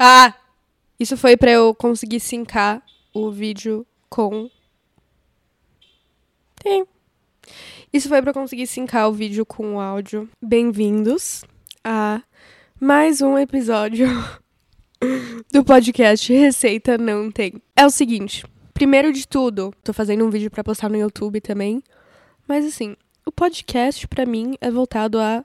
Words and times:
Ah! 0.00 0.32
Isso 1.00 1.16
foi 1.16 1.36
pra 1.36 1.50
eu 1.50 1.74
conseguir 1.74 2.20
sincar 2.20 2.80
o 3.12 3.32
vídeo 3.32 3.84
com. 4.08 4.48
Tem. 6.62 6.86
Isso 7.92 8.08
foi 8.08 8.22
pra 8.22 8.30
eu 8.30 8.34
conseguir 8.34 8.68
sincar 8.68 9.08
o 9.08 9.12
vídeo 9.12 9.44
com 9.44 9.74
o 9.74 9.80
áudio. 9.80 10.28
Bem-vindos 10.40 11.44
a 11.82 12.22
mais 12.80 13.20
um 13.20 13.36
episódio 13.36 14.06
do 15.52 15.64
podcast 15.64 16.32
Receita 16.32 16.96
Não 16.96 17.28
Tem. 17.28 17.54
É 17.74 17.84
o 17.84 17.90
seguinte, 17.90 18.46
primeiro 18.72 19.12
de 19.12 19.26
tudo, 19.26 19.74
tô 19.82 19.92
fazendo 19.92 20.24
um 20.24 20.30
vídeo 20.30 20.48
pra 20.48 20.62
postar 20.62 20.88
no 20.88 20.96
YouTube 20.96 21.40
também, 21.40 21.82
mas 22.46 22.64
assim, 22.64 22.96
o 23.26 23.32
podcast 23.32 24.06
pra 24.06 24.24
mim 24.24 24.54
é 24.60 24.70
voltado 24.70 25.18
a 25.18 25.44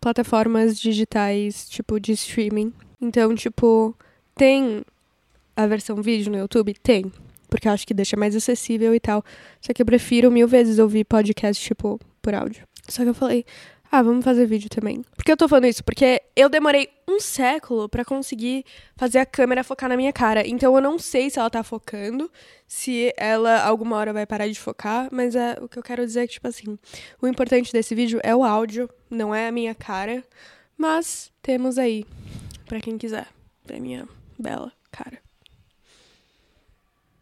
plataformas 0.00 0.78
digitais, 0.78 1.68
tipo 1.68 1.98
de 1.98 2.12
streaming. 2.12 2.72
Então, 3.00 3.34
tipo, 3.34 3.94
tem 4.34 4.84
a 5.56 5.66
versão 5.66 5.96
vídeo 5.96 6.30
no 6.30 6.38
YouTube? 6.38 6.74
Tem. 6.82 7.12
Porque 7.48 7.68
eu 7.68 7.72
acho 7.72 7.86
que 7.86 7.94
deixa 7.94 8.16
mais 8.16 8.34
acessível 8.34 8.94
e 8.94 9.00
tal. 9.00 9.24
Só 9.60 9.72
que 9.72 9.80
eu 9.80 9.86
prefiro 9.86 10.30
mil 10.30 10.48
vezes 10.48 10.78
ouvir 10.78 11.04
podcast, 11.04 11.62
tipo, 11.62 12.00
por 12.20 12.34
áudio. 12.34 12.66
Só 12.88 13.02
que 13.02 13.10
eu 13.10 13.14
falei, 13.14 13.44
ah, 13.90 14.02
vamos 14.02 14.24
fazer 14.24 14.44
vídeo 14.46 14.68
também. 14.68 15.04
Por 15.14 15.24
que 15.24 15.30
eu 15.30 15.36
tô 15.36 15.46
falando 15.46 15.66
isso? 15.66 15.84
Porque 15.84 16.20
eu 16.34 16.48
demorei 16.48 16.88
um 17.08 17.20
século 17.20 17.88
para 17.88 18.04
conseguir 18.04 18.64
fazer 18.96 19.18
a 19.18 19.26
câmera 19.26 19.62
focar 19.62 19.88
na 19.88 19.96
minha 19.96 20.12
cara. 20.12 20.44
Então 20.44 20.74
eu 20.74 20.80
não 20.80 20.98
sei 20.98 21.30
se 21.30 21.38
ela 21.38 21.48
tá 21.48 21.62
focando, 21.62 22.28
se 22.66 23.14
ela 23.16 23.62
alguma 23.62 23.96
hora 23.96 24.12
vai 24.12 24.26
parar 24.26 24.48
de 24.48 24.58
focar, 24.58 25.08
mas 25.12 25.36
é, 25.36 25.56
o 25.60 25.68
que 25.68 25.78
eu 25.78 25.82
quero 25.82 26.04
dizer 26.04 26.24
é 26.24 26.26
que, 26.26 26.32
tipo 26.32 26.48
assim, 26.48 26.76
o 27.22 27.28
importante 27.28 27.72
desse 27.72 27.94
vídeo 27.94 28.18
é 28.24 28.34
o 28.34 28.42
áudio, 28.42 28.90
não 29.08 29.32
é 29.32 29.46
a 29.46 29.52
minha 29.52 29.76
cara. 29.76 30.24
Mas 30.76 31.30
temos 31.40 31.78
aí, 31.78 32.04
para 32.66 32.80
quem 32.80 32.96
quiser, 32.96 33.26
pra 33.66 33.78
minha 33.78 34.08
bela 34.38 34.72
cara. 34.90 35.18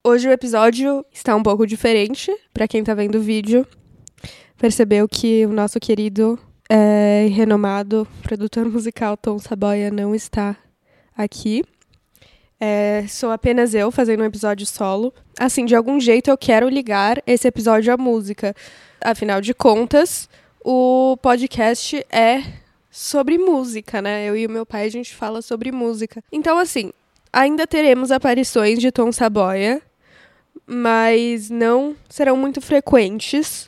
Hoje 0.04 0.28
o 0.28 0.32
episódio 0.32 1.04
está 1.12 1.34
um 1.34 1.42
pouco 1.42 1.66
diferente, 1.66 2.34
para 2.52 2.66
quem 2.66 2.82
tá 2.82 2.92
vendo 2.92 3.18
o 3.18 3.22
vídeo. 3.22 3.66
Percebeu 4.58 5.08
que 5.08 5.46
o 5.46 5.52
nosso 5.52 5.78
querido 5.78 6.38
é, 6.68 7.28
renomado 7.30 8.06
produtor 8.22 8.66
musical 8.70 9.16
Tom 9.16 9.38
Saboia 9.38 9.90
não 9.90 10.14
está 10.14 10.56
aqui. 11.16 11.64
É, 12.58 13.04
sou 13.08 13.30
apenas 13.30 13.74
eu 13.74 13.90
fazendo 13.90 14.22
um 14.22 14.26
episódio 14.26 14.66
solo. 14.66 15.12
Assim, 15.38 15.64
de 15.64 15.74
algum 15.74 15.98
jeito 15.98 16.30
eu 16.30 16.38
quero 16.38 16.68
ligar 16.68 17.22
esse 17.26 17.46
episódio 17.48 17.92
à 17.92 17.96
música. 17.96 18.54
Afinal 19.00 19.40
de 19.40 19.52
contas, 19.52 20.28
o 20.64 21.16
podcast 21.20 22.04
é 22.10 22.61
sobre 22.92 23.38
música, 23.38 24.02
né? 24.02 24.28
Eu 24.28 24.36
e 24.36 24.46
o 24.46 24.50
meu 24.50 24.66
pai 24.66 24.84
a 24.84 24.90
gente 24.90 25.14
fala 25.14 25.40
sobre 25.40 25.72
música. 25.72 26.22
Então, 26.30 26.58
assim, 26.58 26.92
ainda 27.32 27.66
teremos 27.66 28.12
aparições 28.12 28.78
de 28.78 28.92
Tom 28.92 29.10
Saboia, 29.10 29.80
mas 30.66 31.48
não 31.48 31.96
serão 32.06 32.36
muito 32.36 32.60
frequentes. 32.60 33.66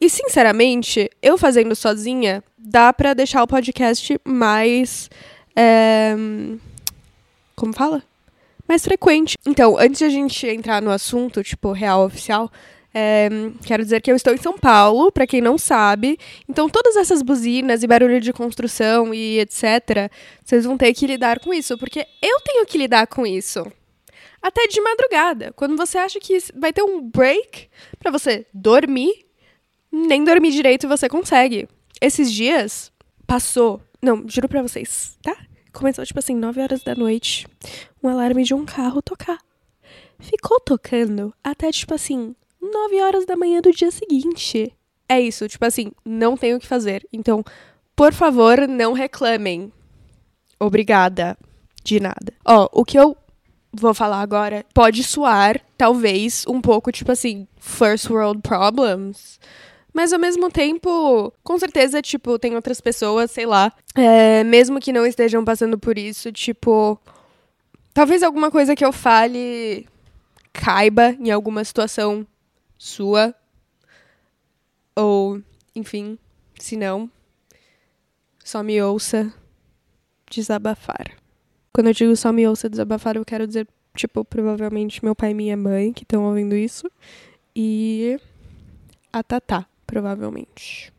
E, 0.00 0.08
sinceramente, 0.08 1.10
eu 1.20 1.36
fazendo 1.36 1.74
sozinha, 1.74 2.44
dá 2.56 2.92
para 2.92 3.12
deixar 3.12 3.42
o 3.42 3.48
podcast 3.48 4.16
mais. 4.24 5.10
É, 5.56 6.14
como 7.56 7.72
fala? 7.72 8.04
Mais 8.68 8.84
frequente. 8.84 9.36
Então, 9.44 9.76
antes 9.76 9.98
de 9.98 10.04
a 10.04 10.08
gente 10.08 10.46
entrar 10.46 10.80
no 10.80 10.92
assunto, 10.92 11.42
tipo, 11.42 11.72
real 11.72 12.04
oficial, 12.04 12.48
é, 12.92 13.28
quero 13.64 13.82
dizer 13.82 14.00
que 14.00 14.10
eu 14.10 14.16
estou 14.16 14.34
em 14.34 14.38
São 14.38 14.58
Paulo, 14.58 15.12
para 15.12 15.26
quem 15.26 15.40
não 15.40 15.56
sabe. 15.56 16.18
Então, 16.48 16.68
todas 16.68 16.96
essas 16.96 17.22
buzinas 17.22 17.82
e 17.82 17.86
barulho 17.86 18.20
de 18.20 18.32
construção 18.32 19.14
e 19.14 19.38
etc., 19.38 20.10
vocês 20.44 20.64
vão 20.64 20.76
ter 20.76 20.92
que 20.92 21.06
lidar 21.06 21.38
com 21.40 21.54
isso, 21.54 21.78
porque 21.78 22.06
eu 22.20 22.40
tenho 22.40 22.66
que 22.66 22.78
lidar 22.78 23.06
com 23.06 23.26
isso. 23.26 23.64
Até 24.42 24.66
de 24.66 24.80
madrugada, 24.80 25.52
quando 25.54 25.76
você 25.76 25.98
acha 25.98 26.18
que 26.18 26.38
vai 26.54 26.72
ter 26.72 26.82
um 26.82 27.00
break 27.02 27.68
para 27.98 28.10
você 28.10 28.46
dormir, 28.54 29.26
nem 29.92 30.24
dormir 30.24 30.50
direito 30.50 30.88
você 30.88 31.08
consegue. 31.08 31.68
Esses 32.00 32.32
dias, 32.32 32.90
passou. 33.26 33.80
Não, 34.02 34.26
juro 34.26 34.48
pra 34.48 34.62
vocês, 34.62 35.16
tá? 35.22 35.36
Começou, 35.72 36.04
tipo 36.04 36.18
assim, 36.18 36.34
9 36.34 36.60
horas 36.60 36.82
da 36.82 36.94
noite, 36.94 37.46
um 38.02 38.08
alarme 38.08 38.42
de 38.42 38.54
um 38.54 38.64
carro 38.64 39.02
tocar. 39.02 39.38
Ficou 40.18 40.58
tocando 40.58 41.32
até, 41.44 41.70
tipo 41.70 41.94
assim, 41.94 42.34
9 42.60 43.00
horas 43.02 43.26
da 43.26 43.36
manhã 43.36 43.60
do 43.60 43.72
dia 43.72 43.90
seguinte. 43.90 44.72
É 45.08 45.20
isso, 45.20 45.48
tipo 45.48 45.64
assim, 45.64 45.90
não 46.04 46.36
tenho 46.36 46.56
o 46.56 46.60
que 46.60 46.66
fazer. 46.66 47.06
Então, 47.12 47.44
por 47.96 48.12
favor, 48.12 48.68
não 48.68 48.92
reclamem. 48.92 49.72
Obrigada. 50.58 51.36
De 51.82 51.98
nada. 51.98 52.32
Ó, 52.44 52.68
o 52.72 52.84
que 52.84 52.98
eu 52.98 53.16
vou 53.72 53.94
falar 53.94 54.20
agora 54.20 54.64
pode 54.74 55.02
soar, 55.02 55.60
talvez, 55.76 56.44
um 56.46 56.60
pouco, 56.60 56.92
tipo 56.92 57.10
assim, 57.10 57.46
first 57.58 58.08
world 58.10 58.42
problems. 58.42 59.40
Mas 59.92 60.12
ao 60.12 60.18
mesmo 60.18 60.50
tempo, 60.50 61.32
com 61.42 61.58
certeza, 61.58 62.00
tipo, 62.00 62.38
tem 62.38 62.54
outras 62.54 62.80
pessoas, 62.80 63.30
sei 63.30 63.46
lá, 63.46 63.72
é, 63.94 64.44
mesmo 64.44 64.78
que 64.80 64.92
não 64.92 65.04
estejam 65.04 65.44
passando 65.44 65.78
por 65.78 65.98
isso, 65.98 66.30
tipo, 66.30 66.98
talvez 67.92 68.22
alguma 68.22 68.50
coisa 68.50 68.76
que 68.76 68.84
eu 68.84 68.92
fale 68.92 69.86
caiba 70.52 71.16
em 71.18 71.30
alguma 71.30 71.64
situação 71.64 72.26
sua. 72.80 73.34
Ou, 74.96 75.42
enfim, 75.76 76.18
se 76.58 76.76
não, 76.76 77.10
só 78.42 78.62
me 78.62 78.80
ouça 78.82 79.32
desabafar. 80.30 81.12
Quando 81.72 81.88
eu 81.88 81.92
digo 81.92 82.16
só 82.16 82.32
me 82.32 82.48
ouça 82.48 82.70
desabafar, 82.70 83.16
eu 83.16 83.24
quero 83.24 83.46
dizer, 83.46 83.68
tipo, 83.94 84.24
provavelmente 84.24 85.04
meu 85.04 85.14
pai 85.14 85.32
e 85.32 85.34
minha 85.34 85.56
mãe 85.56 85.92
que 85.92 86.04
estão 86.04 86.24
ouvindo 86.24 86.56
isso. 86.56 86.90
E 87.54 88.18
a 89.12 89.22
Tatá 89.22 89.66
provavelmente. 89.86 90.92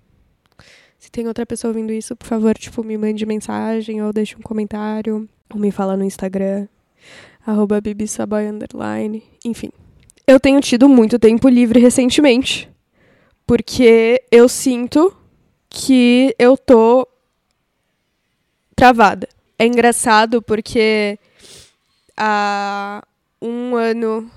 Se 1.00 1.10
tem 1.10 1.28
outra 1.28 1.46
pessoa 1.48 1.72
ouvindo 1.72 1.92
isso, 1.92 2.16
por 2.16 2.28
favor, 2.28 2.56
tipo, 2.58 2.84
me 2.84 2.96
mande 2.96 3.26
mensagem 3.26 4.04
ou 4.04 4.14
deixe 4.14 4.36
um 4.36 4.42
comentário, 4.42 5.28
ou 5.52 5.60
me 5.60 5.72
fala 5.72 5.98
no 5.98 6.04
Instagram, 6.04 6.68
arroba 7.46 7.82
bibisaboy, 7.82 8.46
underline, 8.46 9.24
enfim. 9.44 9.72
Eu 10.28 10.40
tenho 10.40 10.62
tido 10.62 10.88
muito 10.88 11.20
tempo 11.20 11.50
livre 11.50 11.80
recentemente, 11.80 12.70
porque 13.46 14.22
eu 14.32 14.48
sinto 14.48 15.16
que 15.70 16.36
eu 16.38 16.58
tô 16.58 17.08
travada. 18.76 19.28
É 19.58 19.66
engraçado 19.66 20.42
porque 20.42 21.18
há 22.18 23.04
um 23.42 23.76
ano 23.76 24.30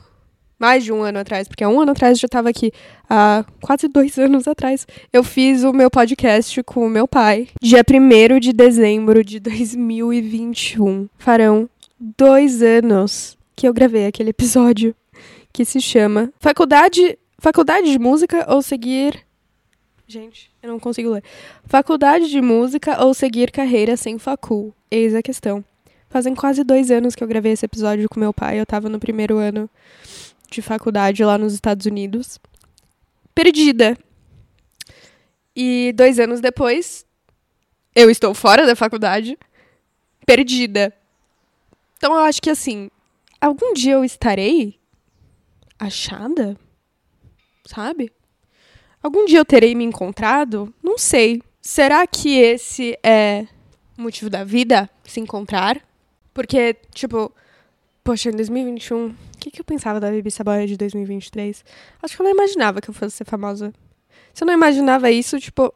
mais 0.59 0.85
de 0.85 0.93
um 0.93 1.03
ano 1.03 1.19
atrás, 1.19 1.47
porque 1.47 1.65
há 1.65 1.69
um 1.69 1.81
ano 1.81 1.93
atrás 1.93 2.17
eu 2.17 2.21
já 2.23 2.27
estava 2.27 2.49
aqui, 2.49 2.73
há 3.09 3.45
quase 3.61 3.89
dois 3.89 4.17
anos 4.19 4.49
atrás, 4.49 4.87
eu 5.13 5.23
fiz 5.23 5.63
o 5.63 5.73
meu 5.73 5.91
podcast 5.91 6.63
com 6.63 6.87
o 6.87 6.91
meu 6.91 7.07
pai, 7.07 7.49
dia 7.61 7.83
1 7.83 8.41
de 8.41 8.53
dezembro 8.53 9.25
de 9.25 9.41
2021. 9.41 11.09
Farão 11.19 11.69
dois 11.99 12.63
anos 12.63 13.37
que 13.55 13.69
eu 13.69 13.75
gravei 13.75 14.07
aquele 14.07 14.31
episódio 14.31 14.95
que 15.55 15.65
se 15.65 15.81
chama 15.81 16.33
Faculdade, 16.41 17.17
Faculdade 17.39 17.89
de 17.89 17.99
Música 17.99 18.45
ou 18.53 18.61
Seguir. 18.61 19.25
Gente, 20.07 20.51
eu 20.61 20.69
não 20.69 20.81
consigo 20.81 21.11
ler. 21.11 21.23
Faculdade 21.65 22.29
de 22.29 22.43
Música 22.43 23.03
ou 23.03 23.15
Seguir 23.15 23.53
Carreira 23.53 23.97
sem 23.97 24.19
Facul? 24.19 24.75
Eis 24.91 25.15
a 25.15 25.23
questão. 25.23 25.65
Fazem 26.11 26.35
quase 26.35 26.65
dois 26.65 26.91
anos 26.91 27.15
que 27.15 27.23
eu 27.23 27.29
gravei 27.29 27.53
esse 27.53 27.65
episódio 27.65 28.09
com 28.09 28.19
meu 28.19 28.35
pai. 28.35 28.59
Eu 28.61 28.67
tava 28.67 28.89
no 28.89 28.99
primeiro 28.99 29.39
ano 29.39 29.71
de 30.51 30.61
faculdade 30.61 31.25
lá 31.25 31.39
nos 31.39 31.55
Estados 31.55 31.87
Unidos. 31.87 32.41
Perdida. 33.33 33.97
E 35.55 35.93
dois 35.95 36.19
anos 36.19 36.41
depois, 36.41 37.07
eu 37.95 38.11
estou 38.11 38.35
fora 38.35 38.67
da 38.67 38.75
faculdade, 38.75 39.39
perdida. 40.27 40.93
Então 41.97 42.13
eu 42.13 42.25
acho 42.25 42.43
que 42.43 42.51
assim, 42.51 42.91
algum 43.41 43.73
dia 43.73 43.93
eu 43.93 44.05
estarei 44.05 44.81
achada? 45.79 46.57
Sabe? 47.67 48.13
Algum 49.03 49.25
dia 49.27 49.39
eu 49.39 49.45
terei 49.45 49.75
me 49.75 49.85
encontrado? 49.85 50.73
Não 50.83 50.97
sei. 50.99 51.43
Será 51.61 52.07
que 52.07 52.39
esse 52.39 52.99
é 53.03 53.47
o 53.97 54.03
motivo 54.03 54.31
da 54.31 54.45
vida? 54.45 54.89
Se 55.05 55.21
encontrar? 55.21 55.81
Porque, 56.33 56.75
tipo, 56.93 57.33
Poxa, 58.05 58.29
em 58.29 58.33
2021, 58.33 59.07
o 59.07 59.15
que, 59.41 59.51
que 59.51 59.59
eu 59.63 59.65
pensava 59.65 59.99
da 59.99 60.11
Bibi 60.11 60.31
Saboia 60.31 60.67
de 60.67 60.77
2023? 60.77 61.65
Acho 62.03 62.15
que 62.15 62.21
eu 62.21 62.25
não 62.25 62.33
imaginava 62.33 62.79
que 62.79 62.91
eu 62.91 62.93
fosse 62.93 63.17
ser 63.17 63.25
famosa. 63.25 63.73
Se 64.35 64.45
eu 64.45 64.47
não 64.47 64.53
imaginava 64.53 65.11
isso, 65.11 65.41
tipo, 65.41 65.73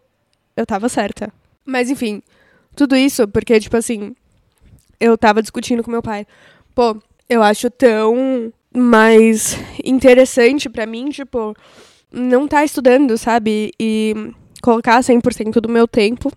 eu 0.54 0.66
tava 0.66 0.90
certa. 0.90 1.32
Mas 1.64 1.88
enfim, 1.88 2.22
tudo 2.76 2.94
isso 2.94 3.26
porque, 3.26 3.58
tipo 3.58 3.78
assim, 3.78 4.14
eu 5.00 5.16
tava 5.16 5.40
discutindo 5.40 5.82
com 5.82 5.90
meu 5.90 6.02
pai. 6.02 6.26
Pô, 6.74 7.00
eu 7.30 7.42
acho 7.42 7.70
tão 7.70 8.52
mais 8.74 9.56
interessante 9.84 10.68
para 10.68 10.86
mim, 10.86 11.08
tipo, 11.10 11.54
não 12.12 12.46
tá 12.46 12.64
estudando, 12.64 13.16
sabe? 13.16 13.70
E 13.78 14.14
colocar 14.62 15.00
100% 15.00 15.60
do 15.60 15.68
meu 15.68 15.86
tempo 15.86 16.32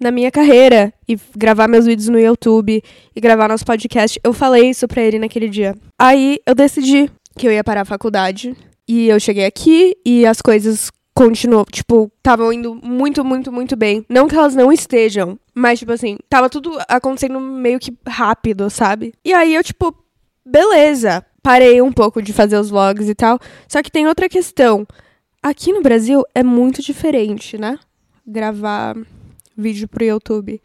na 0.00 0.10
minha 0.10 0.30
carreira 0.30 0.92
e 1.08 1.18
gravar 1.36 1.66
meus 1.66 1.86
vídeos 1.86 2.08
no 2.08 2.18
YouTube 2.18 2.82
e 3.14 3.20
gravar 3.20 3.48
nosso 3.48 3.64
podcast. 3.64 4.18
Eu 4.22 4.32
falei 4.32 4.70
isso 4.70 4.86
pra 4.86 5.02
ele 5.02 5.18
naquele 5.18 5.48
dia. 5.48 5.74
Aí 5.98 6.38
eu 6.46 6.54
decidi 6.54 7.10
que 7.36 7.46
eu 7.46 7.52
ia 7.52 7.64
parar 7.64 7.82
a 7.82 7.86
faculdade 7.86 8.56
e 8.86 9.08
eu 9.08 9.18
cheguei 9.18 9.44
aqui 9.44 9.96
e 10.04 10.24
as 10.24 10.40
coisas 10.40 10.90
continuou, 11.14 11.64
tipo, 11.64 12.10
estavam 12.16 12.52
indo 12.52 12.76
muito, 12.76 13.24
muito, 13.24 13.50
muito 13.50 13.74
bem. 13.74 14.04
Não 14.08 14.28
que 14.28 14.36
elas 14.36 14.54
não 14.54 14.70
estejam, 14.70 15.36
mas 15.52 15.80
tipo 15.80 15.90
assim, 15.90 16.16
tava 16.28 16.48
tudo 16.48 16.78
acontecendo 16.88 17.40
meio 17.40 17.80
que 17.80 17.92
rápido, 18.06 18.70
sabe? 18.70 19.12
E 19.24 19.32
aí 19.32 19.54
eu 19.54 19.64
tipo, 19.64 19.92
beleza, 20.48 21.24
parei 21.42 21.80
um 21.82 21.92
pouco 21.92 22.22
de 22.22 22.32
fazer 22.32 22.58
os 22.58 22.70
vlogs 22.70 23.08
e 23.08 23.14
tal. 23.14 23.38
Só 23.68 23.82
que 23.82 23.90
tem 23.90 24.06
outra 24.06 24.28
questão. 24.28 24.86
Aqui 25.42 25.72
no 25.72 25.82
Brasil 25.82 26.24
é 26.34 26.42
muito 26.42 26.82
diferente, 26.82 27.56
né? 27.56 27.78
Gravar 28.26 28.96
vídeo 29.56 29.88
pro 29.88 30.04
YouTube. 30.04 30.60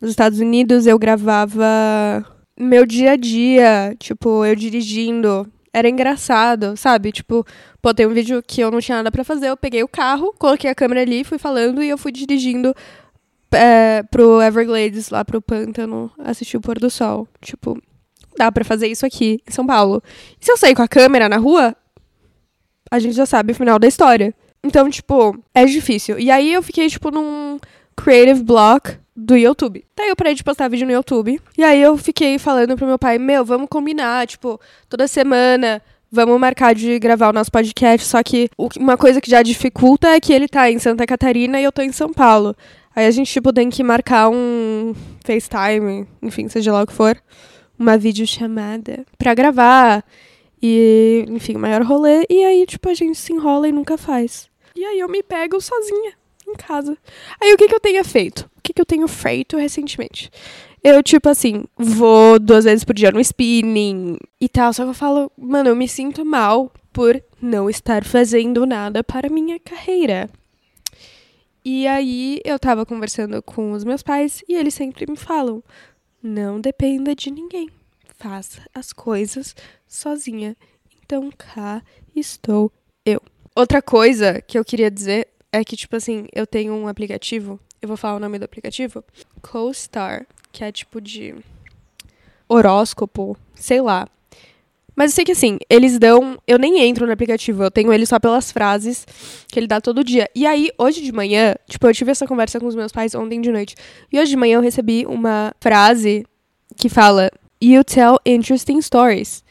Nos 0.00 0.10
Estados 0.10 0.40
Unidos 0.40 0.86
eu 0.86 0.98
gravava 0.98 1.66
meu 2.58 2.86
dia 2.86 3.12
a 3.12 3.16
dia, 3.16 3.94
tipo, 3.98 4.44
eu 4.44 4.56
dirigindo. 4.56 5.50
Era 5.72 5.88
engraçado, 5.88 6.76
sabe? 6.76 7.12
Tipo, 7.12 7.44
pô, 7.82 7.92
tem 7.92 8.06
um 8.06 8.14
vídeo 8.14 8.42
que 8.42 8.62
eu 8.62 8.70
não 8.70 8.80
tinha 8.80 8.96
nada 8.96 9.12
para 9.12 9.24
fazer, 9.24 9.48
eu 9.48 9.56
peguei 9.56 9.82
o 9.82 9.88
carro, 9.88 10.34
coloquei 10.38 10.70
a 10.70 10.74
câmera 10.74 11.02
ali, 11.02 11.22
fui 11.22 11.38
falando 11.38 11.82
e 11.82 11.88
eu 11.88 11.98
fui 11.98 12.10
dirigindo 12.10 12.74
é, 13.52 14.02
pro 14.04 14.40
Everglades, 14.40 15.10
lá 15.10 15.24
pro 15.24 15.42
pântano, 15.42 16.10
assistir 16.18 16.56
o 16.56 16.60
pôr 16.60 16.78
do 16.78 16.88
sol. 16.90 17.28
Tipo, 17.42 17.78
dá 18.36 18.50
para 18.52 18.64
fazer 18.64 18.86
isso 18.88 19.04
aqui, 19.06 19.40
em 19.48 19.52
São 19.52 19.66
Paulo. 19.66 20.02
E 20.40 20.44
se 20.44 20.50
eu 20.50 20.56
sair 20.56 20.74
com 20.74 20.82
a 20.82 20.88
câmera 20.88 21.28
na 21.28 21.36
rua, 21.36 21.74
a 22.90 22.98
gente 22.98 23.14
já 23.14 23.26
sabe 23.26 23.52
o 23.52 23.54
final 23.54 23.78
da 23.78 23.88
história. 23.88 24.34
Então, 24.62 24.88
tipo, 24.90 25.38
é 25.54 25.64
difícil. 25.64 26.18
E 26.18 26.30
aí 26.30 26.52
eu 26.52 26.62
fiquei, 26.62 26.88
tipo, 26.88 27.10
num 27.10 27.58
creative 27.96 28.42
block 28.42 28.96
do 29.14 29.36
YouTube. 29.36 29.84
Daí 29.96 30.08
eu 30.08 30.16
parei 30.16 30.34
de 30.34 30.44
postar 30.44 30.68
vídeo 30.68 30.86
no 30.86 30.92
YouTube. 30.92 31.40
E 31.56 31.64
aí 31.64 31.80
eu 31.80 31.96
fiquei 31.96 32.38
falando 32.38 32.76
pro 32.76 32.86
meu 32.86 32.98
pai, 32.98 33.18
meu, 33.18 33.44
vamos 33.44 33.68
combinar, 33.68 34.26
tipo, 34.26 34.60
toda 34.88 35.08
semana 35.08 35.80
vamos 36.10 36.38
marcar 36.40 36.74
de 36.74 36.98
gravar 36.98 37.30
o 37.30 37.32
nosso 37.32 37.50
podcast. 37.50 38.06
Só 38.06 38.22
que 38.22 38.48
uma 38.78 38.96
coisa 38.96 39.20
que 39.20 39.30
já 39.30 39.42
dificulta 39.42 40.08
é 40.08 40.20
que 40.20 40.32
ele 40.32 40.48
tá 40.48 40.70
em 40.70 40.78
Santa 40.78 41.06
Catarina 41.06 41.60
e 41.60 41.64
eu 41.64 41.72
tô 41.72 41.82
em 41.82 41.92
São 41.92 42.12
Paulo. 42.12 42.54
Aí 42.94 43.06
a 43.06 43.10
gente, 43.10 43.30
tipo, 43.30 43.52
tem 43.52 43.68
que 43.68 43.82
marcar 43.82 44.30
um 44.30 44.94
FaceTime, 45.24 46.06
enfim, 46.22 46.48
seja 46.48 46.72
lá 46.72 46.82
o 46.82 46.86
que 46.86 46.94
for, 46.94 47.16
uma 47.78 47.96
videochamada 47.96 49.04
pra 49.18 49.34
gravar. 49.34 50.04
E, 50.62 51.24
enfim, 51.28 51.54
maior 51.54 51.82
rolê. 51.82 52.24
E 52.28 52.44
aí, 52.44 52.66
tipo, 52.66 52.88
a 52.88 52.94
gente 52.94 53.18
se 53.18 53.32
enrola 53.32 53.68
e 53.68 53.72
nunca 53.72 53.96
faz. 53.96 54.48
E 54.74 54.84
aí 54.84 54.98
eu 54.98 55.08
me 55.08 55.22
pego 55.22 55.60
sozinha 55.60 56.12
em 56.46 56.54
casa. 56.54 56.96
Aí 57.40 57.52
o 57.52 57.56
que, 57.56 57.68
que 57.68 57.74
eu 57.74 57.80
tenho 57.80 58.04
feito? 58.04 58.48
O 58.56 58.60
que, 58.62 58.72
que 58.72 58.80
eu 58.80 58.86
tenho 58.86 59.08
feito 59.08 59.56
recentemente? 59.56 60.30
Eu, 60.82 61.02
tipo 61.02 61.28
assim, 61.28 61.64
vou 61.76 62.38
duas 62.38 62.64
vezes 62.64 62.84
por 62.84 62.94
dia 62.94 63.10
no 63.10 63.20
spinning 63.20 64.18
e 64.40 64.48
tal. 64.48 64.72
Só 64.72 64.84
que 64.84 64.90
eu 64.90 64.94
falo, 64.94 65.30
mano, 65.36 65.68
eu 65.68 65.76
me 65.76 65.88
sinto 65.88 66.24
mal 66.24 66.72
por 66.92 67.22
não 67.42 67.68
estar 67.68 68.04
fazendo 68.04 68.64
nada 68.64 69.02
para 69.02 69.28
minha 69.28 69.58
carreira. 69.58 70.30
E 71.64 71.86
aí 71.86 72.40
eu 72.44 72.58
tava 72.58 72.86
conversando 72.86 73.42
com 73.42 73.72
os 73.72 73.82
meus 73.82 74.02
pais 74.02 74.42
e 74.48 74.54
eles 74.54 74.72
sempre 74.72 75.04
me 75.10 75.16
falam: 75.16 75.62
não 76.22 76.60
dependa 76.60 77.14
de 77.14 77.30
ninguém. 77.30 77.70
Faça 78.16 78.62
as 78.74 78.92
coisas 78.92 79.54
sozinha. 79.86 80.56
Então 81.02 81.30
cá 81.30 81.82
estou 82.14 82.72
eu. 83.04 83.20
Outra 83.54 83.80
coisa 83.80 84.40
que 84.42 84.58
eu 84.58 84.64
queria 84.64 84.90
dizer 84.90 85.28
é 85.52 85.64
que, 85.64 85.76
tipo 85.76 85.96
assim, 85.96 86.26
eu 86.32 86.46
tenho 86.46 86.74
um 86.74 86.88
aplicativo, 86.88 87.58
eu 87.80 87.88
vou 87.88 87.96
falar 87.96 88.16
o 88.16 88.20
nome 88.20 88.38
do 88.38 88.44
aplicativo, 88.44 89.02
CoStar, 89.40 90.26
que 90.52 90.64
é 90.64 90.72
tipo 90.72 91.00
de 91.00 91.34
horóscopo, 92.48 93.36
sei 93.54 93.80
lá. 93.80 94.08
Mas 94.96 95.10
eu 95.10 95.16
sei 95.16 95.24
que 95.24 95.32
assim, 95.32 95.58
eles 95.68 95.98
dão. 95.98 96.38
Eu 96.46 96.58
nem 96.58 96.80
entro 96.80 97.06
no 97.06 97.12
aplicativo, 97.12 97.62
eu 97.62 97.70
tenho 97.70 97.92
ele 97.92 98.06
só 98.06 98.18
pelas 98.18 98.50
frases 98.50 99.06
que 99.46 99.60
ele 99.60 99.66
dá 99.66 99.80
todo 99.80 100.02
dia. 100.02 100.28
E 100.34 100.46
aí, 100.46 100.70
hoje 100.78 101.02
de 101.02 101.12
manhã, 101.12 101.54
tipo, 101.68 101.86
eu 101.86 101.94
tive 101.94 102.10
essa 102.10 102.26
conversa 102.26 102.58
com 102.58 102.66
os 102.66 102.74
meus 102.74 102.90
pais 102.90 103.14
ontem 103.14 103.40
de 103.40 103.52
noite. 103.52 103.74
E 104.10 104.18
hoje 104.18 104.30
de 104.30 104.36
manhã 104.36 104.56
eu 104.56 104.62
recebi 104.62 105.04
uma 105.06 105.52
frase 105.60 106.24
que 106.76 106.88
fala: 106.88 107.30
You 107.62 107.84
tell 107.84 108.18
interesting 108.24 108.80
stories. 108.80 109.44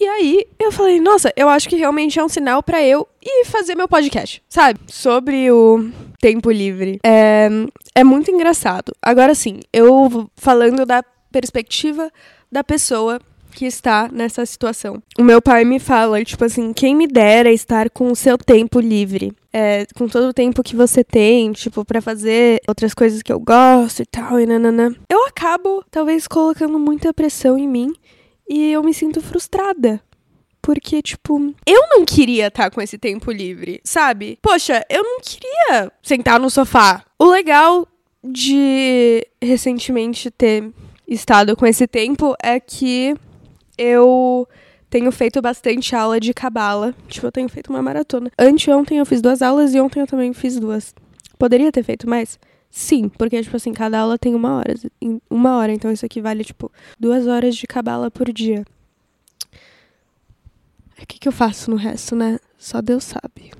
E 0.00 0.06
aí 0.06 0.46
eu 0.58 0.72
falei, 0.72 0.98
nossa, 0.98 1.30
eu 1.36 1.46
acho 1.46 1.68
que 1.68 1.76
realmente 1.76 2.18
é 2.18 2.24
um 2.24 2.28
sinal 2.28 2.62
para 2.62 2.82
eu 2.82 3.06
ir 3.22 3.44
fazer 3.44 3.74
meu 3.74 3.86
podcast, 3.86 4.42
sabe? 4.48 4.80
Sobre 4.86 5.50
o 5.50 5.90
tempo 6.18 6.50
livre. 6.50 6.98
É, 7.04 7.50
é 7.94 8.02
muito 8.02 8.30
engraçado. 8.30 8.94
Agora 9.02 9.34
sim, 9.34 9.60
eu 9.70 10.30
falando 10.36 10.86
da 10.86 11.02
perspectiva 11.30 12.10
da 12.50 12.64
pessoa 12.64 13.20
que 13.50 13.66
está 13.66 14.08
nessa 14.12 14.44
situação. 14.46 15.02
O 15.18 15.24
meu 15.24 15.42
pai 15.42 15.64
me 15.64 15.78
fala, 15.78 16.22
tipo 16.24 16.44
assim, 16.44 16.72
quem 16.72 16.94
me 16.94 17.06
dera 17.06 17.52
estar 17.52 17.90
com 17.90 18.10
o 18.10 18.16
seu 18.16 18.38
tempo 18.38 18.80
livre. 18.80 19.32
É, 19.52 19.84
com 19.96 20.06
todo 20.06 20.28
o 20.28 20.32
tempo 20.32 20.62
que 20.62 20.76
você 20.76 21.02
tem, 21.02 21.50
tipo, 21.52 21.84
para 21.84 22.00
fazer 22.00 22.60
outras 22.68 22.94
coisas 22.94 23.20
que 23.20 23.32
eu 23.32 23.40
gosto 23.40 24.02
e 24.02 24.06
tal, 24.06 24.38
e 24.38 24.46
nanana. 24.46 24.94
Eu 25.08 25.26
acabo, 25.26 25.84
talvez, 25.90 26.28
colocando 26.28 26.78
muita 26.78 27.12
pressão 27.12 27.58
em 27.58 27.66
mim 27.66 27.92
e 28.48 28.70
eu 28.70 28.82
me 28.82 28.94
sinto 28.94 29.20
frustrada. 29.20 30.00
Porque, 30.62 31.00
tipo, 31.02 31.54
eu 31.66 31.82
não 31.88 32.04
queria 32.04 32.48
estar 32.48 32.64
tá 32.64 32.70
com 32.70 32.80
esse 32.80 32.98
tempo 32.98 33.32
livre, 33.32 33.80
sabe? 33.82 34.38
Poxa, 34.42 34.84
eu 34.90 35.02
não 35.02 35.18
queria 35.20 35.90
sentar 36.02 36.38
no 36.38 36.50
sofá. 36.50 37.02
O 37.18 37.24
legal 37.24 37.88
de 38.22 39.26
recentemente 39.42 40.30
ter 40.30 40.70
estado 41.08 41.56
com 41.56 41.66
esse 41.66 41.86
tempo 41.86 42.36
é 42.42 42.60
que 42.60 43.14
eu 43.80 44.46
tenho 44.90 45.10
feito 45.10 45.40
bastante 45.40 45.96
aula 45.96 46.20
de 46.20 46.34
cabala. 46.34 46.94
Tipo, 47.08 47.28
eu 47.28 47.32
tenho 47.32 47.48
feito 47.48 47.70
uma 47.70 47.80
maratona. 47.80 48.30
Anteontem 48.38 48.98
eu 48.98 49.06
fiz 49.06 49.22
duas 49.22 49.40
aulas 49.40 49.74
e 49.74 49.80
ontem 49.80 50.00
eu 50.00 50.06
também 50.06 50.34
fiz 50.34 50.60
duas. 50.60 50.94
Poderia 51.38 51.72
ter 51.72 51.82
feito 51.82 52.06
mais? 52.06 52.38
Sim, 52.70 53.08
porque, 53.08 53.42
tipo 53.42 53.56
assim, 53.56 53.72
cada 53.72 53.98
aula 53.98 54.18
tem 54.18 54.34
uma 54.34 54.58
hora. 54.58 54.74
Uma 55.30 55.56
hora, 55.56 55.72
então 55.72 55.90
isso 55.90 56.04
aqui 56.04 56.20
vale, 56.20 56.44
tipo, 56.44 56.70
duas 56.98 57.26
horas 57.26 57.56
de 57.56 57.66
cabala 57.66 58.10
por 58.10 58.30
dia. 58.30 58.64
O 61.02 61.06
que, 61.06 61.18
que 61.18 61.26
eu 61.26 61.32
faço 61.32 61.70
no 61.70 61.76
resto, 61.76 62.14
né? 62.14 62.38
Só 62.58 62.82
Deus 62.82 63.04
sabe. 63.04 63.52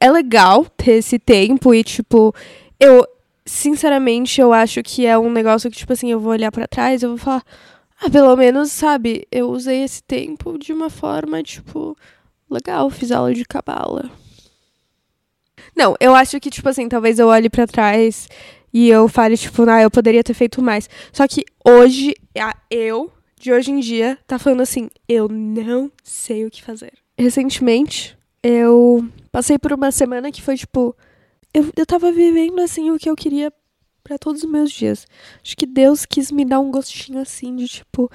É 0.00 0.10
legal 0.10 0.64
ter 0.64 0.94
esse 0.94 1.18
tempo 1.18 1.72
e, 1.72 1.84
tipo, 1.84 2.34
eu, 2.80 3.06
sinceramente, 3.46 4.40
eu 4.40 4.52
acho 4.52 4.82
que 4.82 5.06
é 5.06 5.16
um 5.16 5.30
negócio 5.30 5.70
que, 5.70 5.76
tipo 5.76 5.92
assim, 5.92 6.10
eu 6.10 6.18
vou 6.18 6.32
olhar 6.32 6.50
para 6.50 6.66
trás 6.66 7.02
eu 7.02 7.10
vou 7.10 7.18
falar, 7.18 7.44
ah, 8.00 8.10
pelo 8.10 8.36
menos, 8.36 8.70
sabe, 8.70 9.26
eu 9.30 9.50
usei 9.50 9.82
esse 9.82 10.02
tempo 10.02 10.56
de 10.58 10.72
uma 10.72 10.88
forma, 10.88 11.42
tipo, 11.42 11.96
legal, 12.48 12.88
fiz 12.90 13.10
aula 13.10 13.34
de 13.34 13.44
cabala. 13.44 14.10
Não, 15.76 15.94
eu 16.00 16.14
acho 16.14 16.38
que, 16.40 16.50
tipo 16.50 16.68
assim, 16.68 16.88
talvez 16.88 17.18
eu 17.18 17.28
olhe 17.28 17.50
para 17.50 17.66
trás 17.66 18.28
e 18.72 18.88
eu 18.88 19.08
fale, 19.08 19.36
tipo, 19.36 19.68
ah, 19.68 19.82
eu 19.82 19.90
poderia 19.90 20.22
ter 20.22 20.34
feito 20.34 20.62
mais. 20.62 20.88
Só 21.12 21.26
que 21.26 21.44
hoje, 21.64 22.14
eu, 22.70 23.12
de 23.40 23.52
hoje 23.52 23.70
em 23.70 23.80
dia, 23.80 24.18
tá 24.26 24.38
falando 24.38 24.60
assim, 24.60 24.88
eu 25.08 25.28
não 25.28 25.90
sei 26.02 26.46
o 26.46 26.50
que 26.50 26.62
fazer. 26.62 26.92
Recentemente, 27.18 28.16
eu 28.42 29.06
passei 29.32 29.58
por 29.58 29.72
uma 29.72 29.90
semana 29.90 30.30
que 30.30 30.42
foi, 30.42 30.56
tipo, 30.56 30.94
eu, 31.52 31.68
eu 31.76 31.86
tava 31.86 32.12
vivendo, 32.12 32.60
assim, 32.60 32.90
o 32.90 32.98
que 32.98 33.10
eu 33.10 33.16
queria 33.16 33.52
para 34.08 34.18
todos 34.18 34.42
os 34.42 34.50
meus 34.50 34.72
dias. 34.72 35.06
Acho 35.44 35.56
que 35.56 35.66
Deus 35.66 36.06
quis 36.06 36.32
me 36.32 36.44
dar 36.44 36.58
um 36.58 36.70
gostinho, 36.70 37.20
assim, 37.20 37.54
de, 37.54 37.68
tipo, 37.68 38.10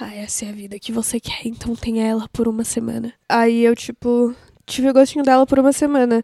ah, 0.00 0.14
essa 0.14 0.44
é 0.44 0.48
a 0.48 0.52
vida 0.52 0.78
que 0.78 0.92
você 0.92 1.18
quer, 1.18 1.44
então 1.44 1.74
tenha 1.76 2.06
ela 2.06 2.28
por 2.32 2.48
uma 2.48 2.64
semana. 2.64 3.12
Aí 3.28 3.64
eu, 3.64 3.74
tipo, 3.76 4.34
tive 4.64 4.88
o 4.88 4.92
gostinho 4.94 5.24
dela 5.24 5.46
por 5.46 5.58
uma 5.58 5.72
semana. 5.72 6.22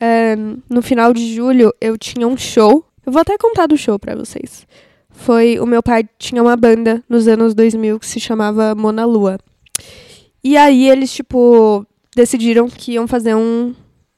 É, 0.00 0.34
no 0.68 0.82
final 0.82 1.12
de 1.12 1.34
julho, 1.34 1.72
eu 1.80 1.96
tinha 1.96 2.26
um 2.26 2.36
show 2.36 2.84
eu 3.06 3.12
vou 3.12 3.20
até 3.20 3.36
contar 3.36 3.66
do 3.66 3.76
show 3.76 3.98
para 3.98 4.16
vocês. 4.16 4.66
Foi 5.10 5.58
o 5.58 5.66
meu 5.66 5.82
pai 5.82 6.08
tinha 6.18 6.42
uma 6.42 6.56
banda 6.56 7.04
nos 7.08 7.28
anos 7.28 7.54
2000 7.54 8.00
que 8.00 8.06
se 8.06 8.18
chamava 8.18 8.74
Mona 8.74 9.04
Lua. 9.04 9.38
E 10.42 10.56
aí 10.56 10.88
eles 10.88 11.12
tipo 11.12 11.86
decidiram 12.16 12.68
que 12.68 12.92
iam 12.92 13.06
fazer 13.06 13.34
um 13.34 13.74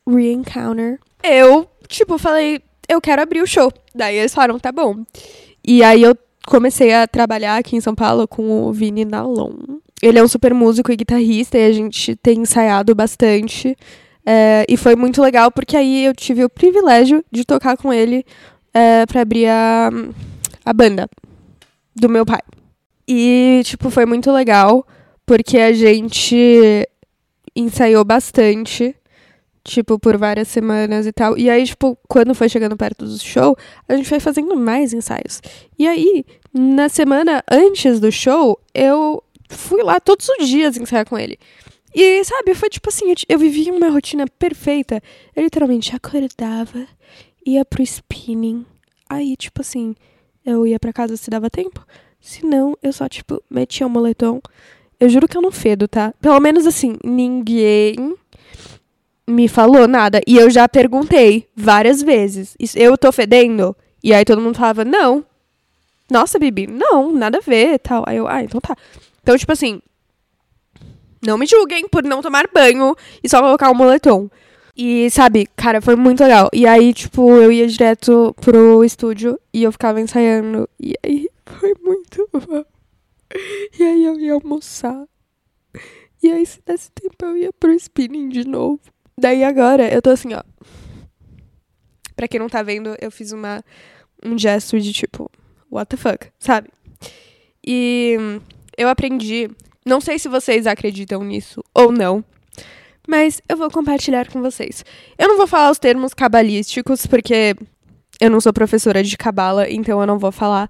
re-encounter. 0.08 1.00
Eu, 1.22 1.68
tipo, 1.88 2.16
falei, 2.18 2.60
eu 2.88 3.00
quero 3.00 3.22
abrir 3.22 3.42
o 3.42 3.46
show. 3.46 3.72
Daí 3.94 4.16
eles 4.16 4.34
falaram, 4.34 4.58
tá 4.58 4.72
bom. 4.72 5.04
E 5.66 5.82
aí 5.82 6.02
eu 6.02 6.16
comecei 6.46 6.94
a 6.94 7.06
trabalhar 7.06 7.56
aqui 7.56 7.76
em 7.76 7.80
São 7.80 7.94
Paulo 7.94 8.28
com 8.28 8.66
o 8.66 8.72
Vini 8.72 9.04
Nalon. 9.04 9.54
Ele 10.02 10.18
é 10.18 10.22
um 10.22 10.28
super 10.28 10.54
músico 10.54 10.92
e 10.92 10.96
guitarrista 10.96 11.58
e 11.58 11.66
a 11.66 11.72
gente 11.72 12.14
tem 12.16 12.40
ensaiado 12.40 12.94
bastante. 12.94 13.76
É, 14.24 14.64
e 14.68 14.76
foi 14.76 14.96
muito 14.96 15.22
legal 15.22 15.50
porque 15.50 15.76
aí 15.76 16.04
eu 16.04 16.14
tive 16.14 16.44
o 16.44 16.50
privilégio 16.50 17.24
de 17.30 17.44
tocar 17.44 17.76
com 17.76 17.92
ele 17.92 18.24
é, 18.74 19.06
para 19.06 19.22
abrir 19.22 19.46
a, 19.48 19.90
a 20.64 20.72
banda 20.72 21.08
do 21.94 22.08
meu 22.08 22.26
pai. 22.26 22.40
E, 23.08 23.62
tipo, 23.64 23.88
foi 23.88 24.04
muito 24.04 24.32
legal, 24.32 24.84
porque 25.24 25.58
a 25.58 25.72
gente 25.72 26.86
ensaiou 27.54 28.04
bastante. 28.04 28.94
Tipo, 29.66 29.98
por 29.98 30.16
várias 30.16 30.48
semanas 30.48 31.06
e 31.06 31.12
tal. 31.12 31.36
E 31.36 31.50
aí, 31.50 31.64
tipo, 31.64 31.98
quando 32.08 32.34
foi 32.34 32.48
chegando 32.48 32.76
perto 32.76 33.04
do 33.04 33.18
show, 33.18 33.56
a 33.88 33.96
gente 33.96 34.08
foi 34.08 34.20
fazendo 34.20 34.56
mais 34.56 34.92
ensaios. 34.92 35.42
E 35.78 35.86
aí, 35.86 36.24
na 36.52 36.88
semana 36.88 37.42
antes 37.50 38.00
do 38.00 38.10
show, 38.10 38.58
eu 38.74 39.22
fui 39.50 39.82
lá 39.82 40.00
todos 40.00 40.28
os 40.28 40.48
dias 40.48 40.76
ensaiar 40.76 41.06
com 41.06 41.18
ele. 41.18 41.38
E, 41.94 42.22
sabe, 42.24 42.54
foi 42.54 42.68
tipo 42.68 42.88
assim, 42.88 43.12
eu 43.28 43.38
vivia 43.38 43.72
uma 43.72 43.88
rotina 43.88 44.26
perfeita. 44.38 45.02
Eu 45.34 45.42
literalmente 45.42 45.94
acordava, 45.94 46.86
ia 47.44 47.64
pro 47.64 47.82
spinning. 47.82 48.64
Aí, 49.08 49.36
tipo 49.36 49.60
assim, 49.60 49.94
eu 50.44 50.66
ia 50.66 50.78
pra 50.78 50.92
casa 50.92 51.16
se 51.16 51.30
dava 51.30 51.50
tempo. 51.50 51.84
Se 52.20 52.44
não, 52.44 52.76
eu 52.82 52.92
só, 52.92 53.08
tipo, 53.08 53.42
metia 53.50 53.86
o 53.86 53.90
moletom. 53.90 54.40
Eu 54.98 55.08
juro 55.08 55.28
que 55.28 55.36
eu 55.36 55.42
não 55.42 55.52
fedo, 55.52 55.86
tá? 55.86 56.12
Pelo 56.20 56.40
menos 56.40 56.66
assim, 56.66 56.96
ninguém 57.04 58.16
me 59.26 59.48
falou 59.48 59.88
nada. 59.88 60.20
E 60.26 60.36
eu 60.36 60.48
já 60.50 60.68
perguntei 60.68 61.48
várias 61.54 62.02
vezes. 62.02 62.56
Eu 62.74 62.96
tô 62.96 63.10
fedendo? 63.10 63.76
E 64.02 64.14
aí 64.14 64.24
todo 64.24 64.40
mundo 64.40 64.56
falava, 64.56 64.84
não. 64.84 65.24
Nossa, 66.10 66.38
Bibi, 66.38 66.66
não, 66.66 67.12
nada 67.12 67.38
a 67.38 67.40
ver 67.40 67.78
tal. 67.80 68.04
Aí 68.06 68.16
eu, 68.16 68.28
ah, 68.28 68.42
então 68.42 68.60
tá. 68.60 68.76
Então, 69.22 69.36
tipo 69.36 69.50
assim, 69.50 69.80
não 71.24 71.36
me 71.36 71.46
julguem 71.46 71.88
por 71.88 72.04
não 72.04 72.22
tomar 72.22 72.48
banho 72.52 72.94
e 73.22 73.28
só 73.28 73.40
colocar 73.40 73.70
um 73.70 73.74
moletom. 73.74 74.30
E, 74.76 75.10
sabe, 75.10 75.46
cara, 75.56 75.80
foi 75.80 75.96
muito 75.96 76.22
legal. 76.22 76.50
E 76.52 76.66
aí, 76.66 76.92
tipo, 76.92 77.30
eu 77.32 77.50
ia 77.50 77.66
direto 77.66 78.34
pro 78.40 78.84
estúdio 78.84 79.40
e 79.52 79.62
eu 79.62 79.72
ficava 79.72 80.00
ensaiando. 80.00 80.68
E 80.78 80.94
aí, 81.04 81.28
foi 81.46 81.74
muito 81.82 82.28
bom. 82.32 82.64
E 83.78 83.82
aí 83.82 84.04
eu 84.04 84.20
ia 84.20 84.34
almoçar. 84.34 85.04
E 86.22 86.30
aí, 86.30 86.44
se 86.44 86.60
desse 86.64 86.90
tempo, 86.92 87.24
eu 87.24 87.36
ia 87.36 87.52
pro 87.52 87.72
spinning 87.72 88.28
de 88.28 88.46
novo. 88.46 88.80
Daí 89.18 89.42
agora, 89.44 89.92
eu 89.92 90.02
tô 90.02 90.10
assim, 90.10 90.34
ó. 90.34 90.42
Pra 92.14 92.28
quem 92.28 92.38
não 92.38 92.48
tá 92.48 92.62
vendo, 92.62 92.94
eu 93.00 93.10
fiz 93.10 93.32
uma, 93.32 93.64
um 94.24 94.38
gesto 94.38 94.78
de 94.78 94.92
tipo, 94.92 95.30
what 95.70 95.88
the 95.88 95.96
fuck, 95.96 96.28
sabe? 96.38 96.68
E 97.66 98.16
eu 98.76 98.88
aprendi. 98.88 99.50
Não 99.84 100.00
sei 100.00 100.18
se 100.18 100.28
vocês 100.28 100.66
acreditam 100.66 101.22
nisso 101.24 101.62
ou 101.74 101.90
não, 101.92 102.24
mas 103.06 103.40
eu 103.48 103.56
vou 103.56 103.70
compartilhar 103.70 104.30
com 104.30 104.42
vocês. 104.42 104.84
Eu 105.18 105.28
não 105.28 105.36
vou 105.36 105.46
falar 105.46 105.70
os 105.70 105.78
termos 105.78 106.12
cabalísticos, 106.12 107.06
porque 107.06 107.54
eu 108.20 108.30
não 108.30 108.40
sou 108.40 108.52
professora 108.52 109.02
de 109.02 109.16
cabala, 109.16 109.70
então 109.70 110.00
eu 110.00 110.06
não 110.06 110.18
vou 110.18 110.32
falar. 110.32 110.68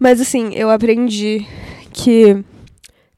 Mas 0.00 0.20
assim, 0.20 0.52
eu 0.54 0.68
aprendi 0.68 1.46
que 1.92 2.44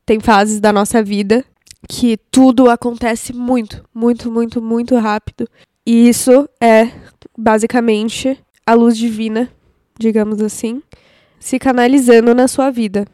tem 0.06 0.20
fases 0.20 0.60
da 0.60 0.72
nossa 0.72 1.02
vida 1.02 1.44
que 1.86 2.16
tudo 2.30 2.70
acontece 2.70 3.32
muito, 3.32 3.84
muito, 3.94 4.30
muito, 4.30 4.62
muito 4.62 4.96
rápido. 4.96 5.46
E 5.86 6.08
isso 6.08 6.48
é 6.60 6.90
basicamente 7.36 8.38
a 8.66 8.74
luz 8.74 8.96
divina, 8.96 9.50
digamos 9.98 10.40
assim, 10.42 10.82
se 11.38 11.58
canalizando 11.58 12.34
na 12.34 12.48
sua 12.48 12.70
vida. 12.70 13.06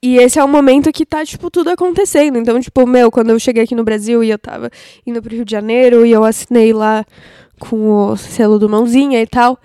E 0.00 0.16
esse 0.16 0.38
é 0.38 0.44
o 0.44 0.48
momento 0.48 0.92
que 0.92 1.04
tá, 1.04 1.24
tipo, 1.24 1.50
tudo 1.50 1.70
acontecendo. 1.70 2.38
Então, 2.38 2.60
tipo, 2.60 2.86
meu, 2.86 3.10
quando 3.10 3.30
eu 3.30 3.38
cheguei 3.38 3.64
aqui 3.64 3.74
no 3.74 3.84
Brasil 3.84 4.22
e 4.22 4.30
eu 4.30 4.38
tava 4.38 4.70
indo 5.04 5.20
pro 5.20 5.34
Rio 5.34 5.44
de 5.44 5.50
Janeiro 5.50 6.06
e 6.06 6.12
eu 6.12 6.24
assinei 6.24 6.72
lá 6.72 7.04
com 7.58 7.90
o 7.90 8.16
selo 8.16 8.58
do 8.58 8.68
Mãozinha 8.68 9.20
e 9.20 9.26
tal, 9.26 9.58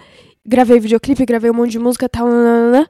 gravei 0.46 0.80
videoclipe, 0.80 1.26
gravei 1.26 1.52
um 1.52 1.54
monte 1.54 1.72
de 1.72 1.80
música 1.80 2.06
e 2.06 2.10
tal, 2.10 2.28
nanana, 2.28 2.90